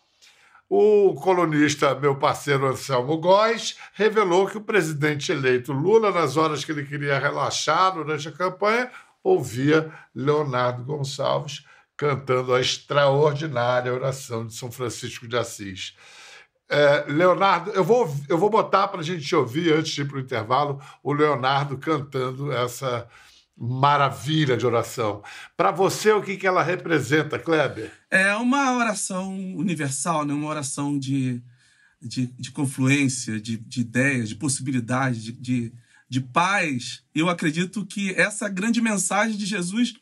o 0.70 1.14
colunista, 1.16 1.96
meu 1.96 2.16
parceiro 2.16 2.68
Anselmo 2.68 3.18
Góes, 3.18 3.78
revelou 3.94 4.48
que 4.48 4.58
o 4.58 4.62
presidente 4.62 5.32
eleito 5.32 5.72
Lula, 5.72 6.12
nas 6.12 6.36
horas 6.36 6.66
que 6.66 6.72
ele 6.72 6.86
queria 6.86 7.18
relaxar 7.18 7.94
durante 7.94 8.28
a 8.28 8.32
campanha, 8.34 8.92
ouvia 9.24 9.92
Leonardo 10.14 10.84
Gonçalves 10.84 11.64
cantando 11.96 12.54
a 12.54 12.62
extraordinária 12.62 13.92
oração 13.92 14.46
de 14.46 14.54
São 14.54 14.72
Francisco 14.72 15.28
de 15.28 15.36
Assis. 15.36 15.96
É, 16.70 17.06
Leonardo, 17.08 17.72
eu 17.72 17.84
vou, 17.84 18.14
eu 18.28 18.38
vou 18.38 18.50
botar 18.50 18.90
para 18.90 19.00
a 19.00 19.04
gente 19.04 19.34
ouvir, 19.34 19.74
antes 19.74 19.94
de 19.94 20.02
ir 20.02 20.08
para 20.08 20.18
o 20.18 20.22
intervalo, 20.22 20.82
o 21.02 21.14
Leonardo 21.14 21.78
cantando 21.78 22.52
essa 22.52 23.08
maravilha 23.58 24.58
de 24.58 24.66
oração. 24.66 25.24
Para 25.56 25.72
você, 25.72 26.12
o 26.12 26.22
que, 26.22 26.36
que 26.36 26.46
ela 26.46 26.62
representa, 26.62 27.40
Kleber? 27.40 27.92
É 28.12 28.36
uma 28.36 28.78
oração 28.78 29.34
universal, 29.56 30.26
né? 30.26 30.34
uma 30.34 30.50
oração 30.50 31.00
de, 31.00 31.42
de, 32.02 32.28
de 32.28 32.52
confluência, 32.52 33.40
de, 33.40 33.58
de 33.58 33.82
ideias, 33.82 34.30
de 34.30 34.36
possibilidades, 34.36 35.24
de, 35.24 35.32
de, 35.32 35.74
de 36.08 36.22
paz. 36.22 37.02
Eu 37.16 37.30
acredito 37.30 37.86
que 37.86 38.14
essa 38.14 38.50
grande 38.50 38.82
mensagem 38.82 39.38
de 39.38 39.46
Jesus, 39.46 39.94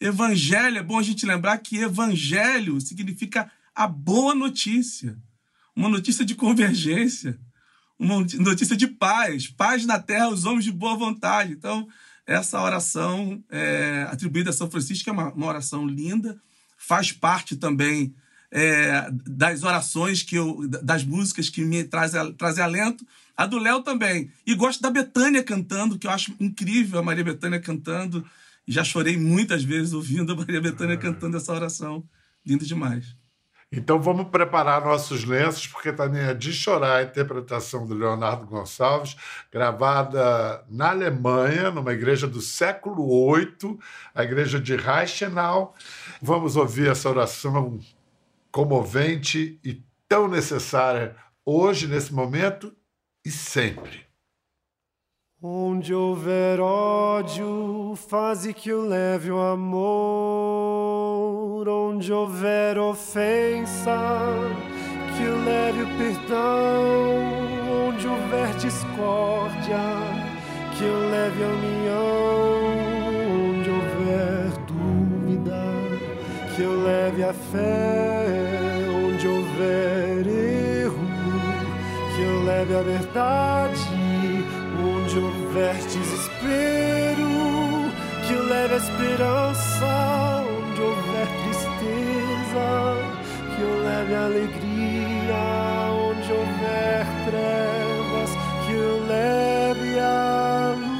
evangelho, 0.00 0.78
é 0.78 0.82
bom 0.82 0.98
a 0.98 1.02
gente 1.02 1.26
lembrar 1.26 1.58
que 1.58 1.78
evangelho 1.78 2.80
significa 2.80 3.50
a 3.74 3.88
boa 3.88 4.34
notícia 4.34 5.18
uma 5.74 5.88
notícia 5.88 6.24
de 6.24 6.34
convergência, 6.34 7.38
uma 7.98 8.16
notícia 8.38 8.76
de 8.76 8.86
paz, 8.86 9.48
paz 9.48 9.86
na 9.86 9.98
terra, 9.98 10.28
os 10.28 10.44
homens 10.44 10.64
de 10.64 10.72
boa 10.72 10.96
vontade. 10.96 11.52
Então, 11.52 11.88
essa 12.26 12.60
oração 12.60 13.42
é, 13.50 14.06
atribuída 14.10 14.50
a 14.50 14.52
São 14.52 14.70
Francisco 14.70 15.08
é 15.08 15.12
uma, 15.12 15.32
uma 15.32 15.46
oração 15.46 15.86
linda, 15.86 16.40
faz 16.76 17.12
parte 17.12 17.56
também 17.56 18.14
é, 18.50 19.10
das 19.26 19.62
orações 19.62 20.22
que 20.22 20.36
eu, 20.36 20.68
das 20.68 21.04
músicas 21.04 21.48
que 21.48 21.64
me 21.64 21.82
trazem, 21.84 22.32
trazem 22.34 22.62
alento. 22.62 23.06
A 23.34 23.46
do 23.46 23.58
Léo 23.58 23.82
também. 23.82 24.30
E 24.46 24.54
gosto 24.54 24.82
da 24.82 24.90
Betânia 24.90 25.42
cantando, 25.42 25.98
que 25.98 26.06
eu 26.06 26.10
acho 26.10 26.34
incrível 26.38 27.00
a 27.00 27.02
Maria 27.02 27.24
Betânia 27.24 27.58
cantando. 27.58 28.24
Já 28.68 28.84
chorei 28.84 29.16
muitas 29.16 29.64
vezes 29.64 29.94
ouvindo 29.94 30.32
a 30.32 30.36
Maria 30.36 30.60
Betânia 30.60 30.98
cantando 30.98 31.38
essa 31.38 31.52
oração. 31.52 32.04
Lindo 32.44 32.66
demais. 32.66 33.16
Então 33.74 33.98
vamos 33.98 34.28
preparar 34.28 34.84
nossos 34.84 35.24
lenços, 35.24 35.66
porque 35.66 35.90
também 35.90 36.22
é 36.22 36.34
de 36.34 36.52
chorar 36.52 36.96
a 36.96 37.02
interpretação 37.02 37.86
do 37.86 37.94
Leonardo 37.94 38.46
Gonçalves, 38.46 39.16
gravada 39.50 40.62
na 40.68 40.90
Alemanha, 40.90 41.70
numa 41.70 41.94
igreja 41.94 42.28
do 42.28 42.42
século 42.42 43.34
VIII, 43.34 43.78
a 44.14 44.22
igreja 44.22 44.60
de 44.60 44.76
Reichenau. 44.76 45.74
Vamos 46.20 46.54
ouvir 46.54 46.90
essa 46.90 47.08
oração 47.08 47.80
comovente 48.50 49.58
e 49.64 49.82
tão 50.06 50.28
necessária 50.28 51.16
hoje, 51.42 51.86
nesse 51.86 52.12
momento 52.12 52.76
e 53.24 53.30
sempre. 53.30 54.11
Onde 55.44 55.92
houver 55.92 56.60
ódio, 56.60 57.94
faze 57.96 58.54
que 58.54 58.72
o 58.72 58.80
leve 58.80 59.28
o 59.28 59.40
amor. 59.40 59.82
Onde 61.68 62.12
houver 62.12 62.78
ofensa, 62.78 63.98
que 65.16 65.24
o 65.24 65.44
leve 65.44 65.82
o 65.82 65.86
perdão. 65.98 66.68
Onde 67.88 68.06
houver 68.06 68.54
discórdia, 68.54 69.80
que 70.78 70.84
o 70.84 71.10
leve 71.10 71.42
a 71.42 71.48
união. 71.48 72.62
Onde 73.50 73.68
houver 73.68 74.46
dúvida, 74.68 75.60
que 76.54 76.62
o 76.62 76.84
leve 76.84 77.24
a 77.24 77.32
fé. 77.32 78.28
Onde 78.94 79.26
houver 79.26 80.24
erro, 80.24 81.04
que 82.14 82.22
o 82.22 82.44
leve 82.44 82.76
a 82.76 82.82
verdade 82.82 83.91
houver 85.52 85.74
desespero, 85.74 87.28
que 88.26 88.34
leve 88.34 88.72
a 88.72 88.76
esperança, 88.78 90.44
onde 90.48 90.80
houver 90.80 91.28
tristeza, 91.44 92.96
que 93.54 93.60
eu 93.60 93.82
leve 93.84 94.14
alegria, 94.14 95.36
onde 95.92 96.32
houver 96.32 97.06
trevas, 97.26 98.30
que 98.64 98.72
eu 98.72 99.06
leve 99.06 99.98
a 99.98 100.74
luz. 100.74 100.92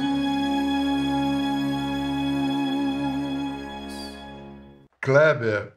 Kleber, 5.01 5.73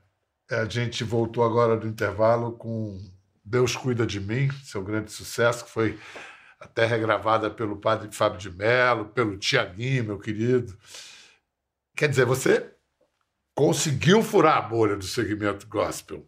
a 0.51 0.67
gente 0.67 1.03
voltou 1.03 1.43
agora 1.45 1.79
do 1.79 1.89
intervalo 1.89 2.53
com 2.53 3.01
Deus 3.43 3.75
Cuida 3.75 4.07
de 4.07 4.21
Mim, 4.21 4.51
seu 4.65 4.83
grande 4.83 5.11
sucesso, 5.13 5.65
que 5.65 5.71
foi 5.71 5.99
até 6.59 6.87
regravada 6.87 7.51
pelo 7.51 7.77
padre 7.77 8.09
Fábio 8.11 8.39
de 8.39 8.51
Mello, 8.51 9.07
pelo 9.07 9.39
Tiaguinho, 9.39 10.05
meu 10.05 10.19
querido. 10.19 10.77
Quer 11.95 12.09
dizer, 12.09 12.25
você 12.25 12.71
conseguiu 13.55 14.23
furar 14.23 14.59
a 14.59 14.63
bolha 14.63 14.97
do 14.97 15.05
segmento 15.05 15.67
gospel. 15.67 16.27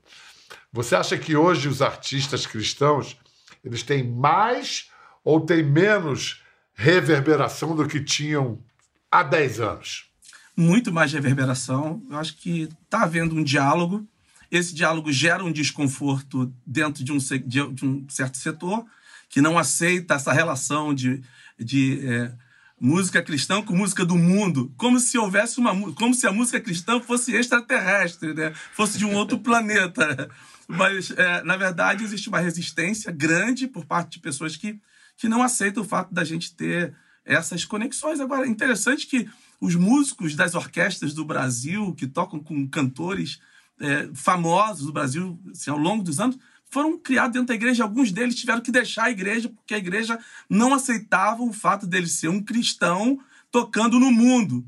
Você 0.73 0.95
acha 0.95 1.17
que 1.17 1.37
hoje 1.37 1.69
os 1.69 1.83
artistas 1.83 2.47
cristãos 2.47 3.17
eles 3.65 3.83
têm 3.83 4.03
mais 4.03 4.91
ou 5.25 5.41
têm 5.41 5.63
menos 5.63 6.43
reverberação 6.75 7.75
do 7.75 7.87
que 7.87 8.03
tinham 8.03 8.63
há 9.11 9.23
10 9.23 9.61
anos? 9.61 10.11
Muito 10.57 10.93
mais 10.93 11.13
reverberação. 11.13 12.03
Eu 12.11 12.19
acho 12.19 12.37
que 12.37 12.69
está 12.85 13.03
havendo 13.03 13.35
um 13.35 13.43
diálogo. 13.43 14.07
Esse 14.51 14.75
diálogo 14.75 15.13
gera 15.13 15.45
um 15.45 15.53
desconforto 15.53 16.53
dentro 16.67 17.05
de 17.05 17.13
um, 17.13 17.19
de 17.19 17.85
um 17.85 18.09
certo 18.09 18.39
setor, 18.39 18.85
que 19.29 19.41
não 19.41 19.59
aceita 19.59 20.15
essa 20.15 20.33
relação 20.33 20.95
de, 20.95 21.23
de 21.59 22.07
é, 22.07 22.33
música 22.81 23.23
cristã 23.23 23.63
com 23.63 23.77
música 23.77 24.05
do 24.05 24.17
mundo, 24.17 24.73
como 24.77 24.99
se 25.01 25.19
houvesse 25.19 25.59
uma 25.59 25.93
como 25.93 26.15
se 26.15 26.27
a 26.27 26.33
música 26.33 26.61
cristã 26.61 27.01
fosse 27.01 27.35
extraterrestre, 27.35 28.33
né? 28.35 28.53
fosse 28.73 28.99
de 28.99 29.05
um 29.05 29.15
outro 29.15 29.39
planeta. 29.41 30.31
Mas, 30.67 31.11
é, 31.13 31.43
na 31.45 31.57
verdade, 31.57 32.05
existe 32.05 32.29
uma 32.29 32.41
resistência 32.41 33.11
grande 33.11 33.67
por 33.67 33.87
parte 33.87 34.13
de 34.13 34.21
pessoas 34.21 34.55
que, 34.55 34.79
que 35.17 35.29
não 35.29 35.43
aceitam 35.43 35.83
o 35.83 35.87
fato 35.87 36.13
da 36.13 36.25
gente 36.25 36.55
ter 36.55 36.95
essas 37.25 37.65
conexões. 37.65 38.21
Agora, 38.21 38.47
é 38.47 38.51
interessante 38.51 39.07
que 39.07 39.29
os 39.61 39.75
músicos 39.75 40.35
das 40.35 40.55
orquestras 40.55 41.15
do 41.15 41.25
Brasil, 41.25 41.95
que 41.95 42.07
tocam 42.07 42.39
com 42.39 42.69
cantores 42.69 43.41
é, 43.81 44.09
famosos 44.15 44.87
do 44.87 44.93
Brasil 44.93 45.41
assim, 45.51 45.71
ao 45.71 45.79
longo 45.79 46.03
dos 46.03 46.21
anos, 46.21 46.39
foram 46.71 46.99
criados 46.99 47.33
dentro 47.33 47.49
da 47.49 47.55
igreja. 47.55 47.83
Alguns 47.83 48.13
deles 48.13 48.35
tiveram 48.35 48.61
que 48.61 48.71
deixar 48.71 49.05
a 49.05 49.11
igreja 49.11 49.49
porque 49.49 49.75
a 49.75 49.79
igreja 49.79 50.19
não 50.49 50.75
aceitava 50.75 51.43
o 51.43 51.53
fato 51.53 51.87
dele 51.87 52.07
ser 52.07 52.29
um 52.29 52.43
cristão 52.43 53.19
tocando 53.51 53.99
no 53.99 54.11
mundo. 54.11 54.65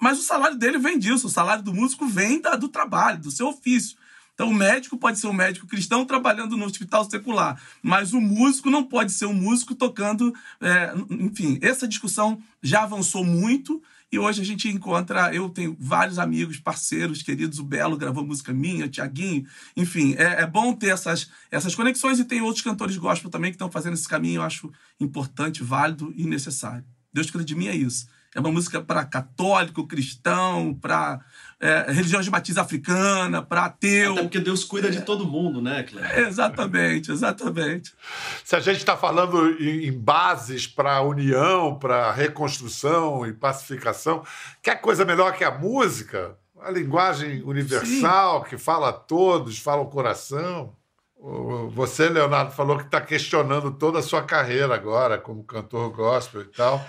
Mas 0.00 0.18
o 0.18 0.22
salário 0.22 0.56
dele 0.56 0.78
vem 0.78 0.98
disso, 0.98 1.26
o 1.26 1.30
salário 1.30 1.62
do 1.62 1.74
músico 1.74 2.06
vem 2.06 2.40
da, 2.40 2.54
do 2.54 2.68
trabalho, 2.68 3.20
do 3.20 3.30
seu 3.30 3.48
ofício. 3.48 3.96
Então, 4.38 4.50
o 4.50 4.54
médico 4.54 4.96
pode 4.96 5.18
ser 5.18 5.26
um 5.26 5.32
médico 5.32 5.66
cristão 5.66 6.04
trabalhando 6.04 6.56
no 6.56 6.64
hospital 6.64 7.10
secular, 7.10 7.60
mas 7.82 8.12
o 8.12 8.20
músico 8.20 8.70
não 8.70 8.84
pode 8.84 9.10
ser 9.10 9.26
um 9.26 9.34
músico 9.34 9.74
tocando. 9.74 10.32
É, 10.60 10.94
enfim, 11.10 11.58
essa 11.60 11.88
discussão 11.88 12.40
já 12.62 12.84
avançou 12.84 13.24
muito 13.24 13.82
e 14.12 14.16
hoje 14.16 14.40
a 14.40 14.44
gente 14.44 14.68
encontra, 14.68 15.34
eu 15.34 15.48
tenho 15.48 15.76
vários 15.80 16.20
amigos, 16.20 16.60
parceiros, 16.60 17.20
queridos, 17.20 17.58
o 17.58 17.64
Belo 17.64 17.96
gravou 17.96 18.24
música 18.24 18.54
minha, 18.54 18.86
o 18.86 18.88
Tiaguinho, 18.88 19.44
enfim, 19.76 20.14
é, 20.16 20.42
é, 20.42 20.46
bom 20.46 20.72
ter 20.72 20.90
essas, 20.90 21.28
essas 21.50 21.74
conexões 21.74 22.20
e 22.20 22.24
tem 22.24 22.40
outros 22.40 22.62
cantores 22.62 22.96
gospel 22.96 23.30
também 23.30 23.50
que 23.50 23.56
estão 23.56 23.72
fazendo 23.72 23.94
esse 23.94 24.08
caminho, 24.08 24.36
eu 24.36 24.44
acho 24.44 24.72
importante, 25.00 25.64
válido 25.64 26.14
e 26.16 26.24
necessário. 26.24 26.84
Deus 27.12 27.28
cuida 27.28 27.44
de 27.44 27.56
mim 27.56 27.66
é 27.66 27.74
isso. 27.74 28.06
É 28.38 28.40
uma 28.40 28.52
música 28.52 28.80
para 28.80 29.04
católico, 29.04 29.84
cristão, 29.84 30.72
para 30.72 31.18
é, 31.58 31.86
religião 31.88 32.20
de 32.20 32.30
matiz 32.30 32.56
africana, 32.56 33.42
para 33.42 33.64
ateu. 33.64 34.12
Até 34.12 34.22
porque 34.22 34.38
Deus 34.38 34.62
cuida 34.62 34.88
de 34.88 35.00
todo 35.00 35.26
mundo, 35.26 35.60
né, 35.60 35.82
Cleber? 35.82 36.20
exatamente, 36.20 37.10
exatamente. 37.10 37.92
Se 38.44 38.54
a 38.54 38.60
gente 38.60 38.76
está 38.76 38.96
falando 38.96 39.60
em, 39.60 39.90
bases 39.90 40.68
para 40.68 40.98
a 40.98 41.02
união, 41.02 41.76
para 41.76 42.06
a 42.06 42.12
reconstrução 42.12 43.26
e 43.26 43.32
pacificação, 43.32 44.22
quer 44.62 44.80
coisa 44.80 45.04
melhor 45.04 45.32
que 45.32 45.42
a 45.42 45.50
música? 45.50 46.36
A 46.62 46.70
linguagem 46.70 47.42
universal 47.42 48.44
Sim. 48.44 48.50
que 48.50 48.56
fala 48.56 48.90
a 48.90 48.92
todos, 48.92 49.58
fala 49.58 49.82
o 49.82 49.86
coração. 49.86 50.76
Você, 51.72 52.08
Leonardo, 52.08 52.52
falou 52.52 52.78
que 52.78 52.84
está 52.84 53.00
questionando 53.00 53.72
toda 53.72 53.98
a 53.98 54.02
sua 54.02 54.22
carreira 54.22 54.72
agora 54.76 55.18
como 55.18 55.42
cantor 55.42 55.90
gospel 55.90 56.42
e 56.42 56.44
tal. 56.44 56.86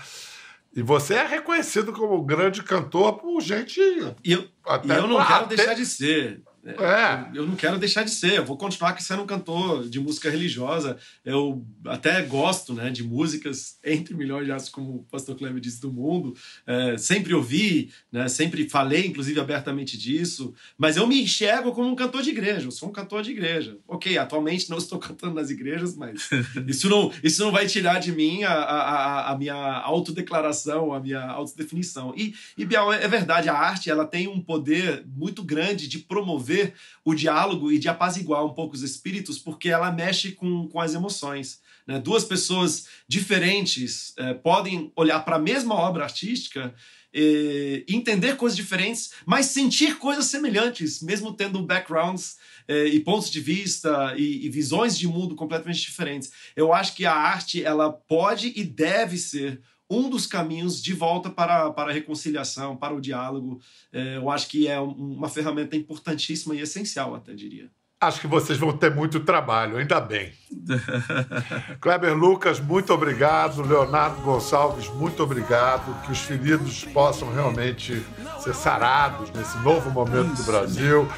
E 0.76 0.82
você 0.82 1.16
é 1.16 1.26
reconhecido 1.26 1.92
como 1.92 2.24
grande 2.24 2.62
cantor 2.64 3.14
por 3.18 3.42
gente. 3.42 3.80
E 4.24 4.34
eu, 4.34 4.42
e 4.42 4.90
eu 4.90 5.08
não 5.08 5.26
quero 5.26 5.48
deixar 5.48 5.74
de 5.74 5.86
ser. 5.86 6.42
É. 6.78 7.38
Eu, 7.38 7.48
não 7.48 7.56
quero 7.56 7.80
deixar 7.80 8.04
de 8.04 8.12
ser. 8.12 8.34
Eu 8.34 8.46
vou 8.46 8.58
continuar 8.58 9.00
sendo 9.02 9.24
um 9.24 9.28
cantor 9.28 9.88
de 9.88 10.00
música 10.00 10.30
religiosa. 10.30 10.98
Eu 11.24 11.66
até 11.86 12.22
gosto 12.22 12.74
né, 12.74 12.90
de 12.90 13.04
músicas 13.04 13.78
entre 13.84 14.14
milhões 14.14 14.46
de 14.46 14.52
asas, 14.52 14.70
como 14.70 14.98
o 14.98 15.04
pastor 15.06 15.36
Cleber 15.36 15.60
disse, 15.60 15.82
do 15.82 15.92
mundo. 15.92 16.36
É, 16.68 16.98
sempre 16.98 17.34
ouvi, 17.34 17.92
né, 18.12 18.28
sempre 18.28 18.70
falei, 18.70 19.08
inclusive, 19.08 19.40
abertamente 19.40 19.98
disso. 19.98 20.54
Mas 20.78 20.98
eu 20.98 21.08
me 21.08 21.22
enxergo 21.22 21.72
como 21.72 21.90
um 21.90 21.96
cantor 21.96 22.22
de 22.22 22.30
igreja. 22.30 22.68
Eu 22.68 22.72
sou 22.72 22.90
um 22.90 22.94
cantor 22.94 23.24
de 23.24 23.32
igreja. 23.32 23.78
Ok, 23.88 24.18
atualmente 24.18 24.70
não 24.70 24.78
estou 24.78 25.00
cantando 25.00 25.36
nas 25.36 25.50
igrejas, 25.50 25.96
mas 25.96 26.30
isso 26.68 26.90
não, 26.90 27.12
isso 27.24 27.44
não 27.44 27.52
vai 27.52 27.66
tirar 27.68 28.00
de 28.00 28.12
mim 28.12 28.44
a, 28.44 28.54
a, 28.54 29.32
a 29.32 29.38
minha 29.38 29.56
autodeclaração, 29.56 30.94
a 30.94 31.00
minha 31.00 31.22
autodefinição. 31.22 32.14
E, 32.16 32.34
e 32.58 32.66
Bial, 32.66 32.92
é 32.92 33.08
verdade, 33.08 33.50
a 33.50 33.54
arte 33.54 33.90
ela 33.90 34.06
tem 34.06 34.28
um 34.28 34.42
poder 34.42 35.06
muito 35.16 35.44
grande 35.44 35.88
de 35.88 36.00
promover 36.00 36.59
o 37.04 37.14
diálogo 37.14 37.72
e 37.72 37.80
de 37.80 37.90
apaziguar 37.90 38.46
um 38.46 38.54
pouco 38.54 38.76
os 38.76 38.84
espíritos, 38.84 39.38
porque 39.40 39.70
ela 39.70 39.92
mexe 39.92 40.32
com, 40.32 40.68
com 40.68 40.80
as 40.80 40.94
emoções. 40.94 41.60
Né? 41.86 42.00
Duas 42.00 42.24
pessoas 42.24 42.88
diferentes 43.08 44.14
é, 44.18 44.34
podem 44.34 44.92
olhar 44.96 45.20
para 45.22 45.38
a 45.38 45.40
mesma 45.40 45.76
obra 45.76 46.04
artística 46.04 46.74
e 47.14 47.84
entender 47.90 48.38
coisas 48.38 48.56
diferentes, 48.56 49.14
mas 49.26 49.48
sentir 49.48 49.98
coisas 49.98 50.26
semelhantes, 50.26 51.02
mesmo 51.02 51.34
tendo 51.34 51.64
backgrounds 51.64 52.38
é, 52.68 52.86
e 52.86 53.00
pontos 53.00 53.32
de 53.32 53.40
vista 53.40 54.14
e, 54.16 54.46
e, 54.46 54.50
visões 54.50 54.98
de 54.98 55.08
mundo 55.08 55.36
completamente 55.36 55.82
diferentes. 55.82 56.32
Eu 56.56 56.72
acho 56.72 56.96
que 56.96 57.06
a 57.06 57.14
arte 57.14 57.64
ela 57.64 57.92
pode 57.92 58.54
e 58.56 58.64
deve 58.64 59.18
ser 59.18 59.60
um 59.90 60.10
dos 60.10 60.28
caminhos 60.28 60.82
de 60.82 60.94
volta 60.94 61.30
para, 61.30 61.72
para 61.72 61.90
a 61.90 61.94
reconciliação, 61.94 62.76
para 62.76 62.94
o 62.94 63.02
diálogo. 63.02 63.60
É, 63.92 64.18
eu 64.18 64.30
acho 64.30 64.48
que 64.48 64.68
é 64.68 64.80
uma 64.80 65.28
ferramenta 65.28 65.76
importantíssima 65.76 66.56
e 66.56 66.62
essencial, 66.62 67.16
até 67.16 67.34
diria. 67.34 67.70
Acho 68.02 68.22
que 68.22 68.28
vocês 68.28 68.58
vão 68.58 68.72
ter 68.72 68.96
muito 68.96 69.20
trabalho, 69.20 69.76
ainda 69.76 70.00
bem. 70.00 70.32
Kleber 71.82 72.16
Lucas, 72.16 72.58
muito 72.58 72.94
obrigado. 72.94 73.62
Leonardo 73.62 74.22
Gonçalves, 74.22 74.88
muito 74.88 75.22
obrigado. 75.22 76.02
Que 76.04 76.12
os 76.14 76.20
feridos 76.20 76.86
possam 76.86 77.34
realmente 77.34 78.02
ser 78.40 78.56
sarados 78.56 79.30
nesse 79.32 79.58
novo 79.58 79.90
momento 79.92 80.34
do 80.34 80.44
Brasil. 80.44 81.10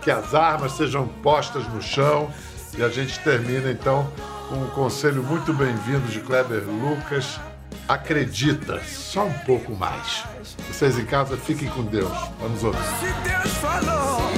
Que 0.00 0.12
as 0.12 0.32
armas 0.32 0.72
sejam 0.72 1.08
postas 1.08 1.66
no 1.72 1.82
chão. 1.82 2.32
E 2.76 2.84
a 2.84 2.88
gente 2.88 3.18
termina 3.24 3.72
então 3.72 4.08
com 4.48 4.62
um 4.62 4.70
conselho 4.70 5.24
muito 5.24 5.52
bem-vindo 5.52 6.06
de 6.06 6.20
Kleber 6.20 6.62
Lucas 6.62 7.40
acredita 7.88 8.80
só 8.84 9.24
um 9.24 9.32
pouco 9.40 9.74
mais. 9.74 10.24
Vocês 10.68 10.98
em 10.98 11.06
casa, 11.06 11.36
fiquem 11.36 11.68
com 11.70 11.82
Deus. 11.84 12.12
Vamos 12.38 12.62
ouvir. 12.62 12.78
Se 13.00 13.28
Deus 13.28 13.54
falou. 13.54 14.37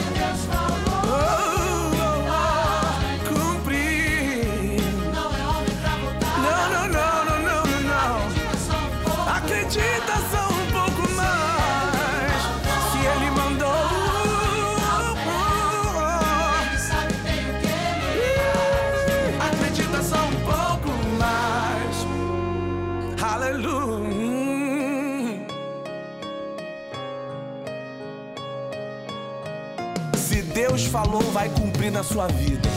Falou 30.91 31.23
vai 31.31 31.49
cumprir 31.51 31.93
na 31.93 32.03
sua 32.03 32.27
vida. 32.27 32.69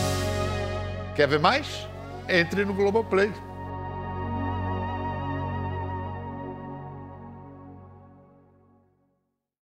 Quer 1.15 1.27
ver 1.27 1.39
mais? 1.39 1.87
Entre 2.29 2.63
no 2.63 2.73
Globoplay. 2.73 3.31